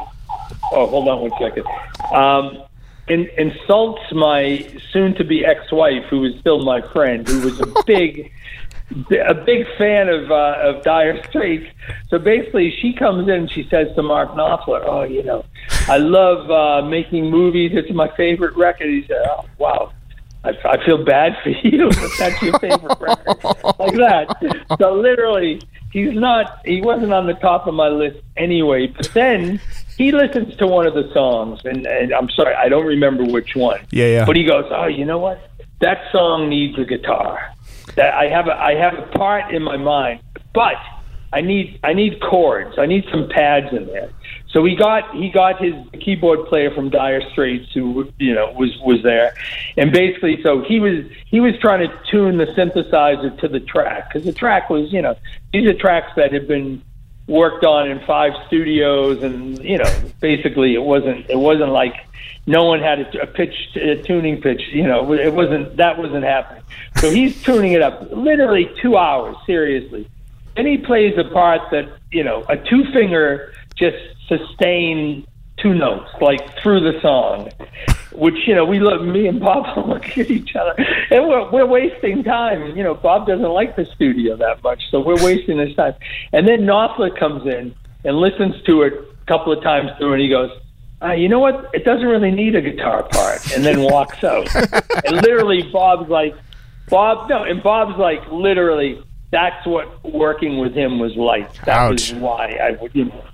[0.73, 1.67] Oh, hold on one second.
[2.13, 2.63] Um,
[3.09, 8.33] in, insults my soon-to-be ex-wife, who is still my friend, who was a big.
[9.29, 11.67] A big fan of uh, of Dire Straits.
[12.09, 15.45] So basically, she comes in and she says to Mark Knopfler, "Oh, you know,
[15.89, 17.73] I love uh, making movies.
[17.75, 19.93] It's my favorite record." He said, "Oh, wow,
[20.45, 21.89] I, I feel bad for you.
[21.89, 23.45] if That's your favorite record,
[23.79, 24.77] like that.
[24.79, 25.61] So literally,
[25.93, 26.61] he's not.
[26.65, 28.87] He wasn't on the top of my list anyway.
[28.87, 29.61] But then
[29.97, 33.57] he listens to one of the songs, and, and I'm sorry, I don't remember which
[33.57, 33.81] one.
[33.91, 34.25] Yeah, yeah.
[34.25, 35.51] But he goes, "Oh, you know what?
[35.81, 37.54] That song needs a guitar.
[37.97, 40.21] That I have a I have a part in my mind,
[40.53, 40.77] but
[41.33, 42.79] I need I need chords.
[42.79, 44.11] I need some pads in there."
[44.49, 48.71] So he got he got his keyboard player from Dire Straits, who you know was
[48.85, 49.35] was there,
[49.77, 54.09] and basically, so he was he was trying to tune the synthesizer to the track
[54.09, 55.17] because the track was you know
[55.53, 56.83] these are tracks that had been
[57.27, 61.95] worked on in five studios, and you know basically it wasn't it wasn't like
[62.47, 64.63] no one had a, a pitch a tuning pitch.
[64.73, 66.63] You know it wasn't that wasn't happening.
[66.97, 70.09] So he's tuning it up literally two hours seriously.
[70.57, 73.97] Then he plays a part that you know a two finger just
[74.29, 75.27] sustain
[75.57, 77.51] two notes like through the song,
[78.15, 80.75] which you know we look me and Bob look at each other
[81.11, 82.77] and we're we're wasting time.
[82.77, 85.95] You know Bob doesn't like the studio that much, so we're wasting his time.
[86.33, 90.23] And then Knopfler comes in and listens to it a couple of times through, and
[90.23, 90.51] he goes.
[91.03, 91.69] Uh, you know what?
[91.75, 94.49] It doesn't really need a guitar part, and then walks out.
[95.05, 96.35] and literally, Bob's like,
[96.89, 99.03] Bob, no, and Bob's like literally.
[99.31, 101.53] That's what working with him was like.
[101.65, 103.25] That was why I would, you know,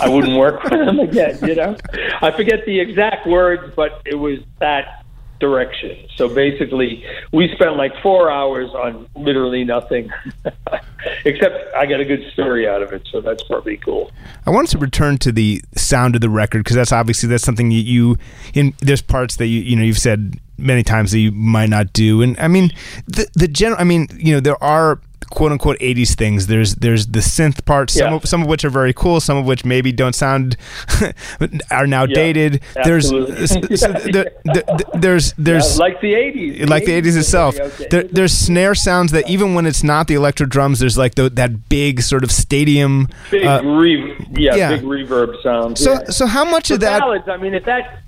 [0.00, 1.38] I wouldn't work with them again.
[1.42, 1.76] You know,
[2.20, 5.04] I forget the exact words, but it was that
[5.38, 6.06] direction.
[6.16, 10.10] So basically, we spent like four hours on literally nothing,
[11.24, 13.06] except I got a good story out of it.
[13.10, 14.10] So that's probably cool.
[14.46, 17.68] I wanted to return to the sound of the record because that's obviously that's something
[17.68, 18.16] that you
[18.54, 21.92] in there's parts that you you know you've said many times that you might not
[21.92, 22.70] do and I mean
[23.06, 27.08] the the general I mean you know there are quote unquote 80s things there's there's
[27.08, 28.14] the synth parts some Yeah.
[28.16, 30.56] of some of which are very cool some of which maybe don't sound
[31.70, 36.68] are now Yeah, dated there's so the- the- the- there's there's Yeah, like the '80s,
[36.68, 37.58] like the 80s itself.
[37.58, 37.86] Okay.
[37.90, 41.28] There, there's snare sounds that even when it's not the electro drums, there's like the,
[41.30, 43.08] that big sort of stadium.
[43.30, 45.76] big uh, re- yeah, big reverb sound.
[45.78, 46.04] so yeah.
[46.10, 47.00] so how much the of that?
[47.00, 47.28] ballads.
[47.28, 48.00] I mean, if that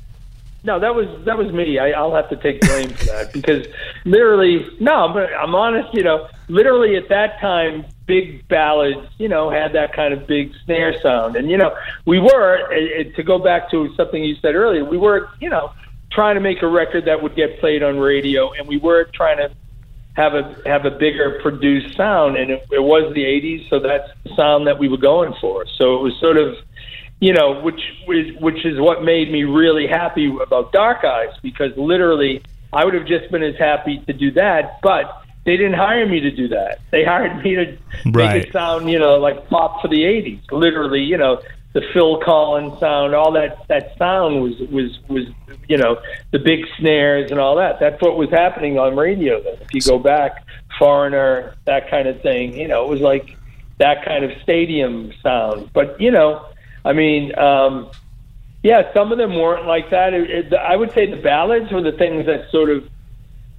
[0.64, 1.78] no, that was that was me.
[1.78, 3.66] I, I'll have to take blame for that because
[4.04, 5.94] literally, no, but I'm honest.
[5.94, 10.52] You know, literally at that time, big ballads, you know, had that kind of big
[10.64, 12.68] snare sound, and you know, we were
[13.14, 14.84] to go back to something you said earlier.
[14.84, 15.72] We were, you know,
[16.11, 19.36] trying to make a record that would get played on radio, and we were trying
[19.38, 19.50] to
[20.18, 24.11] have a have a bigger produced sound, and it, it was the '80s, so that's
[24.24, 25.64] the sound that we were going for.
[25.78, 26.56] So it was sort of,
[27.21, 31.77] you know, which is which is what made me really happy about Dark Eyes because
[31.77, 32.43] literally
[32.73, 36.21] I would have just been as happy to do that, but they didn't hire me
[36.21, 36.81] to do that.
[36.91, 38.35] They hired me to Right.
[38.35, 40.41] make it sound, you know, like pop for the '80s.
[40.53, 41.41] Literally, you know,
[41.73, 45.27] the Phil Collins sound, all that that sound was was was
[45.69, 45.99] you know
[46.31, 47.81] the big snares and all that.
[47.81, 49.43] That's what was happening on radio.
[49.43, 50.45] Then, if you go back,
[50.79, 53.37] Foreigner, that kind of thing, you know, it was like
[53.79, 55.71] that kind of stadium sound.
[55.73, 56.45] But you know,
[56.89, 57.91] I mean, um,
[58.62, 60.14] yeah, some of them weren't like that.
[60.14, 62.89] It, it, I would say the ballads were the things that sort of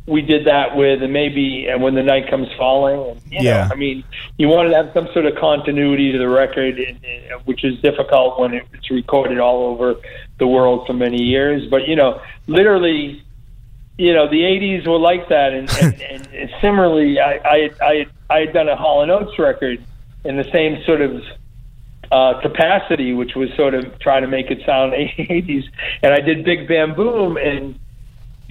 [0.08, 3.12] we did that with, and maybe and when the night comes falling.
[3.12, 3.68] And, you Yeah.
[3.68, 4.04] know, I mean,
[4.40, 7.80] you wanted to have some sort of continuity to the record, and, and, which is
[7.82, 9.96] difficult when it's recorded all over
[10.40, 11.70] the world for many years.
[11.70, 13.22] But you know, literally,
[14.00, 18.06] you know, the '80s were like that, and, and, and, and similarly, I, I, I,
[18.32, 19.84] I had done a Hall and Oates record
[20.26, 21.22] in the same sort of
[22.12, 25.66] uh, capacity, which was sort of trying to make it sound 80s.
[26.02, 27.80] And I did Big Bam Boom, and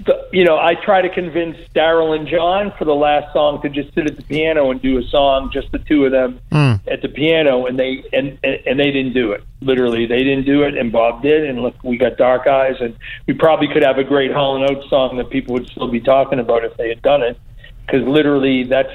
[0.07, 3.69] the, you know, I try to convince Daryl and John for the last song to
[3.69, 6.41] just sit at the piano and do a song, just the two of them
[6.87, 9.43] at the piano, and they and, and and they didn't do it.
[9.61, 11.45] Literally, they didn't do it, and Bob did.
[11.45, 12.97] And look, we got Dark Eyes, and
[13.27, 16.01] we probably could have a great Hall and Oates song that people would still be
[16.01, 17.37] talking about if they had done it,
[17.85, 18.93] because literally, that's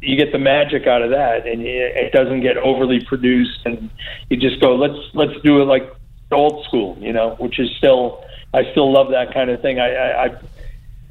[0.00, 3.90] you get the magic out of that, and it doesn't get overly produced, and
[4.28, 5.90] you just go, let's let's do it like
[6.32, 9.80] old school, you know, which is still I still love that kind of thing.
[9.80, 10.38] I I, I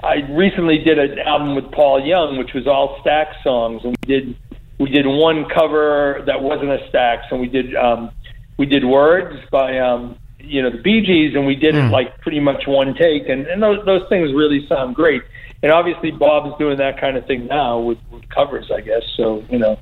[0.04, 4.08] I recently did an album with Paul Young, which was all Stax songs, and we
[4.08, 4.38] did
[4.80, 8.12] we did one cover that wasn't a Stax, and we did um,
[8.58, 12.20] we did Words by um, you know the Bee Gees, and we did it like
[12.22, 15.22] pretty much one take, and, and those those things really sound great.
[15.64, 19.02] And obviously, Bob's doing that kind of thing now with, with covers, I guess.
[19.18, 19.80] So you know,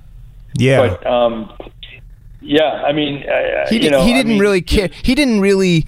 [0.57, 0.87] Yeah.
[0.87, 1.51] but um,
[2.41, 4.89] yeah, I mean, uh, he, you did, know, he didn't mean, really care.
[5.01, 5.85] He didn't really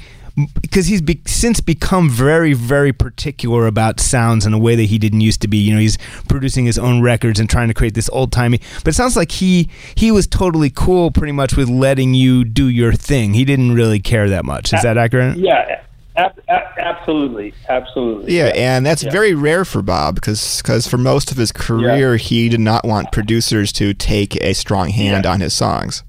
[0.62, 4.98] because he's be, since become very very particular about sounds in a way that he
[4.98, 5.58] didn't used to be.
[5.58, 8.60] You know, he's producing his own records and trying to create this old timey.
[8.84, 12.68] But it sounds like he he was totally cool, pretty much, with letting you do
[12.68, 13.34] your thing.
[13.34, 14.74] He didn't really care that much.
[14.74, 15.38] Is that accurate?
[15.38, 15.82] Yeah,
[16.18, 18.36] ab- ab- absolutely, absolutely.
[18.38, 19.12] Yeah, and that's Yeah.
[19.12, 23.12] very rare for Bob because because for most of his career, he did not want
[23.12, 25.32] producers to take a strong hand Yeah.
[25.32, 26.04] on his songs.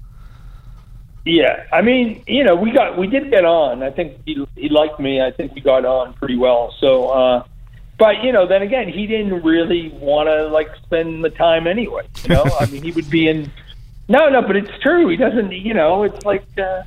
[1.27, 3.83] Yeah, I mean, you know, we got we did get on.
[3.83, 5.21] I think he he liked me.
[5.21, 6.73] I think we got on pretty well.
[6.79, 7.43] So, uh,
[7.97, 12.07] but you know, then again, he didn't really want to like spend the time anyway.
[12.23, 13.51] You know, I mean, he would be in.
[14.07, 15.09] No, no, but it's true.
[15.09, 15.51] He doesn't.
[15.51, 16.83] You know, it's like uh,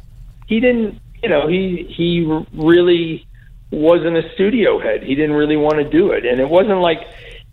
[0.47, 0.99] he didn't.
[1.23, 2.25] You know, he he
[2.55, 3.27] really
[3.71, 5.03] wasn't a studio head.
[5.03, 7.07] He didn't really want to do it, and it wasn't like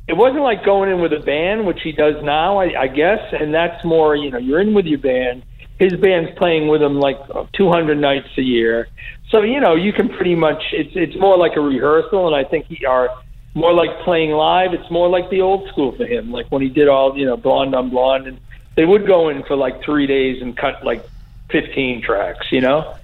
[0.07, 3.19] it wasn't like going in with a band, which he does now, I, I guess.
[3.33, 5.43] And that's more, you know, you're in with your band.
[5.79, 7.19] His band's playing with him like
[7.53, 8.87] 200 nights a year,
[9.29, 10.63] so you know you can pretty much.
[10.71, 13.09] It's it's more like a rehearsal, and I think he are
[13.53, 14.73] more like playing live.
[14.73, 17.37] It's more like the old school for him, like when he did all you know
[17.37, 18.39] Blonde on Blonde, and
[18.75, 21.07] they would go in for like three days and cut like
[21.49, 22.95] 15 tracks, you know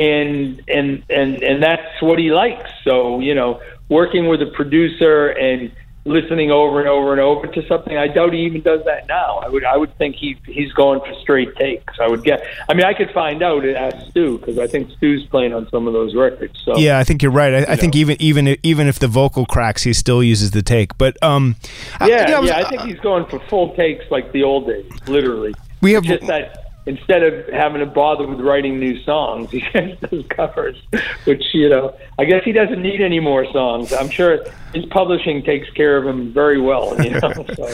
[0.00, 2.70] and and and and that's what he likes.
[2.84, 5.70] So you know, working with a producer and
[6.04, 7.96] listening over and over and over to something.
[7.96, 9.38] I doubt he even does that now.
[9.38, 11.98] I would I would think he he's going for straight takes.
[12.00, 12.42] I would get.
[12.68, 15.68] I mean, I could find out and ask Stu because I think Stu's playing on
[15.70, 16.58] some of those records.
[16.64, 17.54] So Yeah, I think you're right.
[17.68, 20.96] I, I think even even even if the vocal cracks, he still uses the take.
[20.96, 21.56] But um,
[21.98, 24.42] I- yeah, you know, I yeah, I think he's going for full takes like the
[24.42, 25.54] old days, literally.
[25.82, 30.00] We have- just that instead of having to bother with writing new songs, he just
[30.00, 30.76] does covers,
[31.24, 33.92] which you know, I guess he doesn't need any more songs.
[33.92, 34.38] I'm sure
[34.72, 37.00] his publishing takes care of him very well.
[37.02, 37.68] You know, so,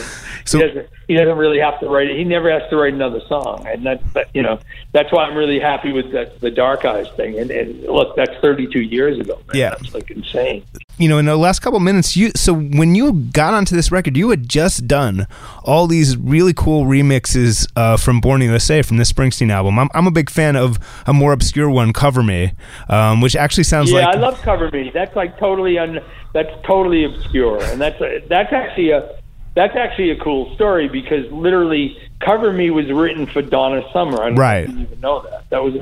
[0.44, 2.16] So- he doesn't he doesn't really have to write it.
[2.16, 4.59] He never has to write another song, and that's that, you know
[4.92, 7.38] that's why I'm really happy with that the Dark Eyes thing.
[7.38, 9.36] And, and look, that's 32 years ago.
[9.46, 9.57] Man.
[9.57, 9.70] Yeah.
[9.70, 10.64] that's like insane.
[10.98, 14.16] you know, in the last couple minutes, you so when you got onto this record,
[14.16, 15.26] you had just done
[15.64, 19.78] all these really cool remixes uh, from Born the USA from this Springsteen album.
[19.78, 22.53] I'm, I'm a big fan of a more obscure one, Cover Me,
[22.88, 24.90] um, which actually sounds Yeah, like Yeah, I love Cover Me.
[24.92, 26.01] That's like totally un.
[26.32, 29.16] That's totally obscure, and that's that's actually a
[29.55, 34.22] that's actually a cool story because literally Cover Me was written for Donna Summer.
[34.22, 34.68] I Right.
[34.68, 35.49] you even know that.
[35.51, 35.74] That was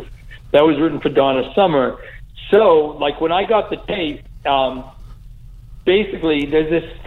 [0.52, 1.98] that was written for Donna Summer.
[2.50, 4.84] So, like when I got the tape, um,
[5.84, 6.98] basically there's this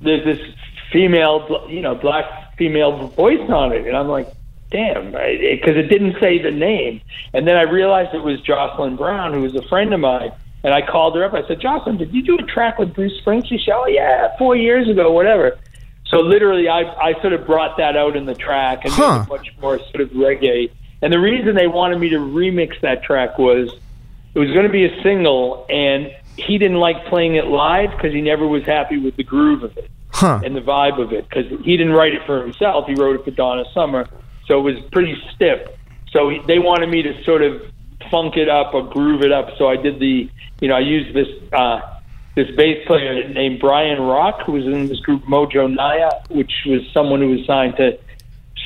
[0.00, 0.54] there's this
[0.92, 4.28] female, you know, black female voice on it, and I'm like,
[4.72, 7.00] damn, because it didn't say the name,
[7.32, 10.32] and then I realized it was Jocelyn Brown, who was a friend of mine,
[10.64, 11.34] and I called her up.
[11.34, 13.48] I said, Jocelyn, did you do a track with Bruce Springsteen?
[13.48, 15.58] She said, oh yeah, four years ago, whatever.
[16.06, 19.24] So literally, I I sort of brought that out in the track and Huh.
[19.28, 20.70] much more sort of reggae.
[21.00, 23.72] And the reason they wanted me to remix that track was
[24.34, 28.12] it was going to be a single, and he didn't like playing it live because
[28.12, 30.40] he never was happy with the groove of it huh?
[30.44, 32.86] and the vibe of it because he didn't write it for himself.
[32.86, 34.08] He wrote it for Donna Summer,
[34.46, 35.60] so it was pretty stiff.
[36.10, 37.62] So he, they wanted me to sort of
[38.10, 39.56] funk it up or groove it up.
[39.58, 40.30] So I did the,
[40.60, 41.80] you know, I used this uh,
[42.34, 46.80] this bass player named Brian Rock, who was in this group Mojo Naya, which was
[46.92, 47.98] someone who was signed to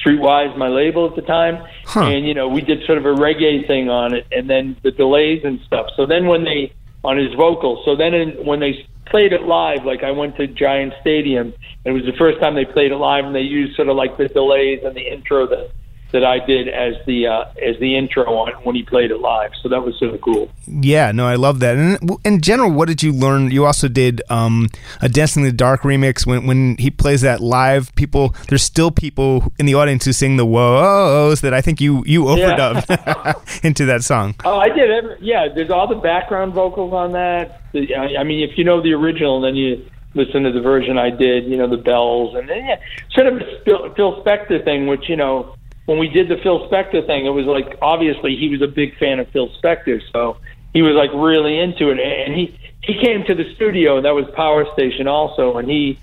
[0.05, 1.67] Streetwise, my label at the time.
[1.85, 2.03] Huh.
[2.03, 4.91] And you know, we did sort of a reggae thing on it, and then the
[4.91, 5.87] delays and stuff.
[5.97, 6.73] So then when they
[7.03, 10.47] on his vocals, so then in, when they played it live, like I went to
[10.47, 11.53] Giant Stadium,
[11.85, 13.97] and it was the first time they played it live, and they used sort of
[13.97, 15.71] like the delays and the intro that
[16.13, 19.21] that I did as the uh, as the intro on it when he played it
[19.21, 19.53] live.
[19.63, 20.51] So that was sort of cool.
[20.67, 21.77] Yeah, no, I love that.
[21.77, 23.51] And in general, what did you learn?
[23.51, 24.69] You also did um,
[25.01, 26.27] a Dancing in the Dark remix.
[26.27, 30.37] When when he plays that live, people there's still people in the audience who sing
[30.37, 32.83] the whoas that I think you you Yeah.
[33.63, 34.35] into that song.
[34.45, 34.91] Oh, I did.
[34.91, 37.63] Every, yeah, there's all the background vocals on that.
[37.73, 39.85] The, I, I mean, if you know the original, then you
[40.15, 41.45] listen to the version I did.
[41.45, 42.81] You know the bells and then yeah,
[43.13, 45.56] sort of a Phil Spector thing, which you know
[45.87, 48.97] when we did the Phil Spector thing, it was like obviously he was a big
[48.99, 50.37] fan of Phil Spector, so
[50.73, 53.97] he was like really into it, and he he came to the studio.
[53.97, 55.99] And that was Power Station also, and he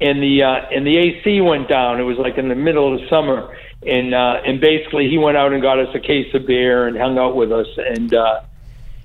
[0.00, 2.00] and the uh, and the AC went down.
[2.00, 5.36] It was like in the middle of the summer, and uh, and basically he went
[5.36, 8.40] out and got us a case of beer and hung out with us, and uh,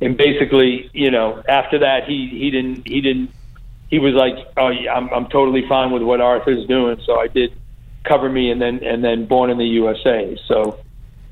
[0.02, 3.30] and basically you know after that he he didn't he didn't
[3.90, 7.28] he was like oh yeah, I'm I'm totally fine with what Arthur's doing, so I
[7.28, 7.54] did
[8.04, 10.38] cover me and then and then Born in the USA.
[10.48, 10.80] So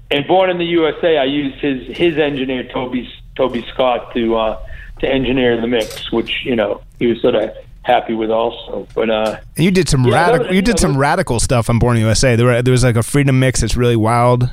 [0.09, 4.59] and Born in the USA, I used his his engineer Toby Toby Scott to uh,
[4.99, 7.51] to engineer the mix, which you know he was sort of
[7.83, 8.87] happy with also.
[8.93, 11.69] But uh, And you did some Yeah, radical was- you did yeah, some radical stuff
[11.69, 12.35] on Born in the USA.
[12.35, 14.49] There were, there was like a freedom mix that's really wild.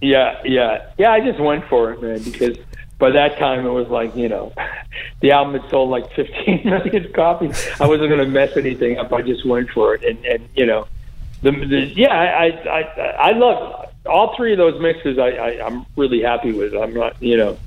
[0.00, 2.56] yeah, yeah, yeah, I just went for it, man, because
[3.02, 4.52] by that time it was like you know
[5.20, 7.68] the album had sold like 15 million copies.
[7.80, 9.12] I wasn't going to mess anything up.
[9.12, 10.86] I just went for it, and and you know
[11.42, 12.80] the, the yeah, I I
[13.30, 15.18] I, love all three of those mixes.
[15.18, 16.74] I, I I'm really happy with.
[16.74, 17.58] I'm not you know.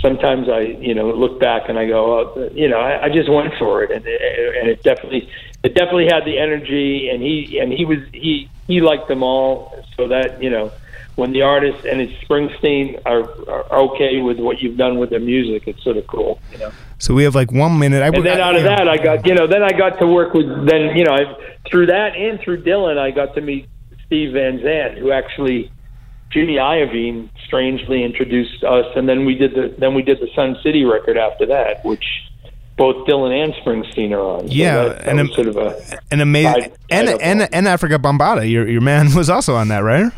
[0.00, 3.28] Sometimes I, you know, look back and I go, oh, you know, I, I just
[3.30, 5.30] went for it, and and it definitely,
[5.62, 9.84] it definitely had the energy, and he, and he was, he, he liked them all,
[9.98, 10.72] so that you know,
[11.16, 15.20] when the artist and it's Springsteen are, are okay with what you've done with their
[15.20, 16.72] music, it's sort of cool, you know.
[16.98, 18.02] So we have like one minute.
[18.02, 20.34] I, And then out of that, I got you know, then I got to work
[20.34, 21.24] with then you know, I,
[21.70, 23.66] through that and through Dylan, I got to meet
[24.06, 25.70] Steve Van Zandt, who actually
[26.30, 30.56] Jimmy Iovine strangely introduced us, and then we did the then we did the Sun
[30.62, 32.04] City record after that, which
[32.76, 34.48] both Dylan and Springsteen are on.
[34.48, 37.98] So Yeah, that, that and am- sort of a an amazing and and and Afrika
[37.98, 38.50] Bambaataa.
[38.50, 40.10] Your your man was also on that, right?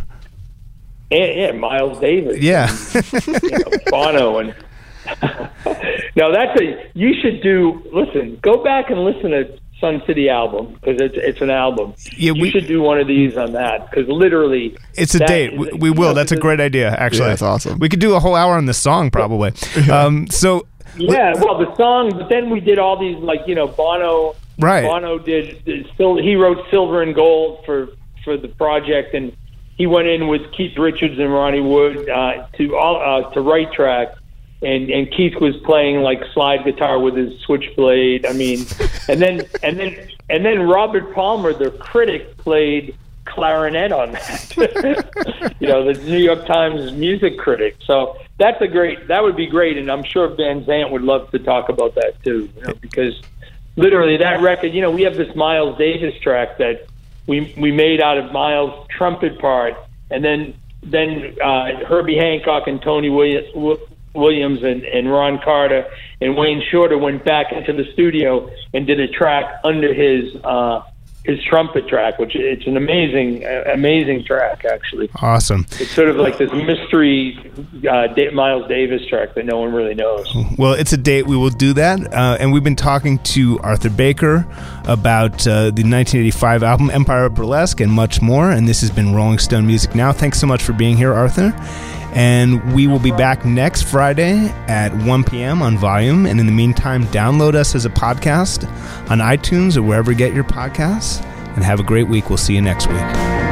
[1.12, 2.38] And, yeah, Miles Davis.
[2.38, 2.70] Yeah.
[3.42, 4.54] you know, Bono and
[6.16, 7.82] no, that's a you should do.
[7.92, 11.94] Listen, go back and listen to Sun City album because it's it's an album.
[12.16, 15.52] Yeah, you we- should do one of these on that because literally It's a date.
[15.54, 16.08] is- We, we will.
[16.10, 17.20] know, That's a great idea, actually.
[17.22, 17.78] Yeah, that's awesome.
[17.78, 19.52] We could do a whole hour on the song, probably.
[19.90, 23.66] Um, so Yeah, well, the song, but then we did all these like you know
[23.66, 24.82] Bono Right.
[24.84, 26.16] Bono did, did still.
[26.16, 27.88] He wrote Silver and Gold for
[28.22, 29.34] for the project, and
[29.82, 33.72] he went in with Keith Richards and Ronnie Wood uh, to all uh, to write
[33.72, 34.14] track.
[34.62, 38.24] And, and Keith was playing like slide guitar with his switchblade.
[38.24, 38.64] I mean,
[39.08, 45.56] and then and then and then Robert Palmer, the critic, played clarinet on that.
[45.58, 47.74] you know, the New York Times music critic.
[47.84, 49.08] So that's a great.
[49.08, 52.22] That would be great, and I'm sure Van Zandt would love to talk about that
[52.22, 52.48] too.
[52.56, 53.20] You know, because
[53.74, 54.74] literally that record.
[54.74, 56.86] You know, we have this Miles Davis track that
[57.26, 59.74] we we made out of Miles' trumpet part,
[60.10, 64.62] and then then uh, Herbie Hancock and Tony Williams.
[64.62, 69.08] And, and Ron Carter and Wayne Shorter went back into the studio and did a
[69.08, 70.82] track under his uh,
[71.24, 75.08] his trumpet track, which it's an amazing, amazing track actually.
[75.16, 75.66] Awesome.
[75.78, 77.38] It's sort of like this mystery
[77.88, 80.26] uh, Miles Davis track that no one really knows.
[80.58, 81.26] Well, it's a date.
[81.26, 82.12] We will do that.
[82.12, 84.46] Uh, and we've been talking to Arthur Baker
[84.84, 88.50] about uh, the 1985 album Empire of Burlesque and much more.
[88.50, 90.12] And this has been Rolling Stone Music Now.
[90.12, 91.52] Thanks so much for being here, Arthur.
[92.12, 95.62] And we will be back next Friday at 1 p.m.
[95.62, 96.26] on Volume.
[96.26, 98.68] And in the meantime, download us as a podcast
[99.10, 101.24] on iTunes or wherever you get your podcasts.
[101.54, 102.30] And have a great week.
[102.30, 103.51] We'll see you next week.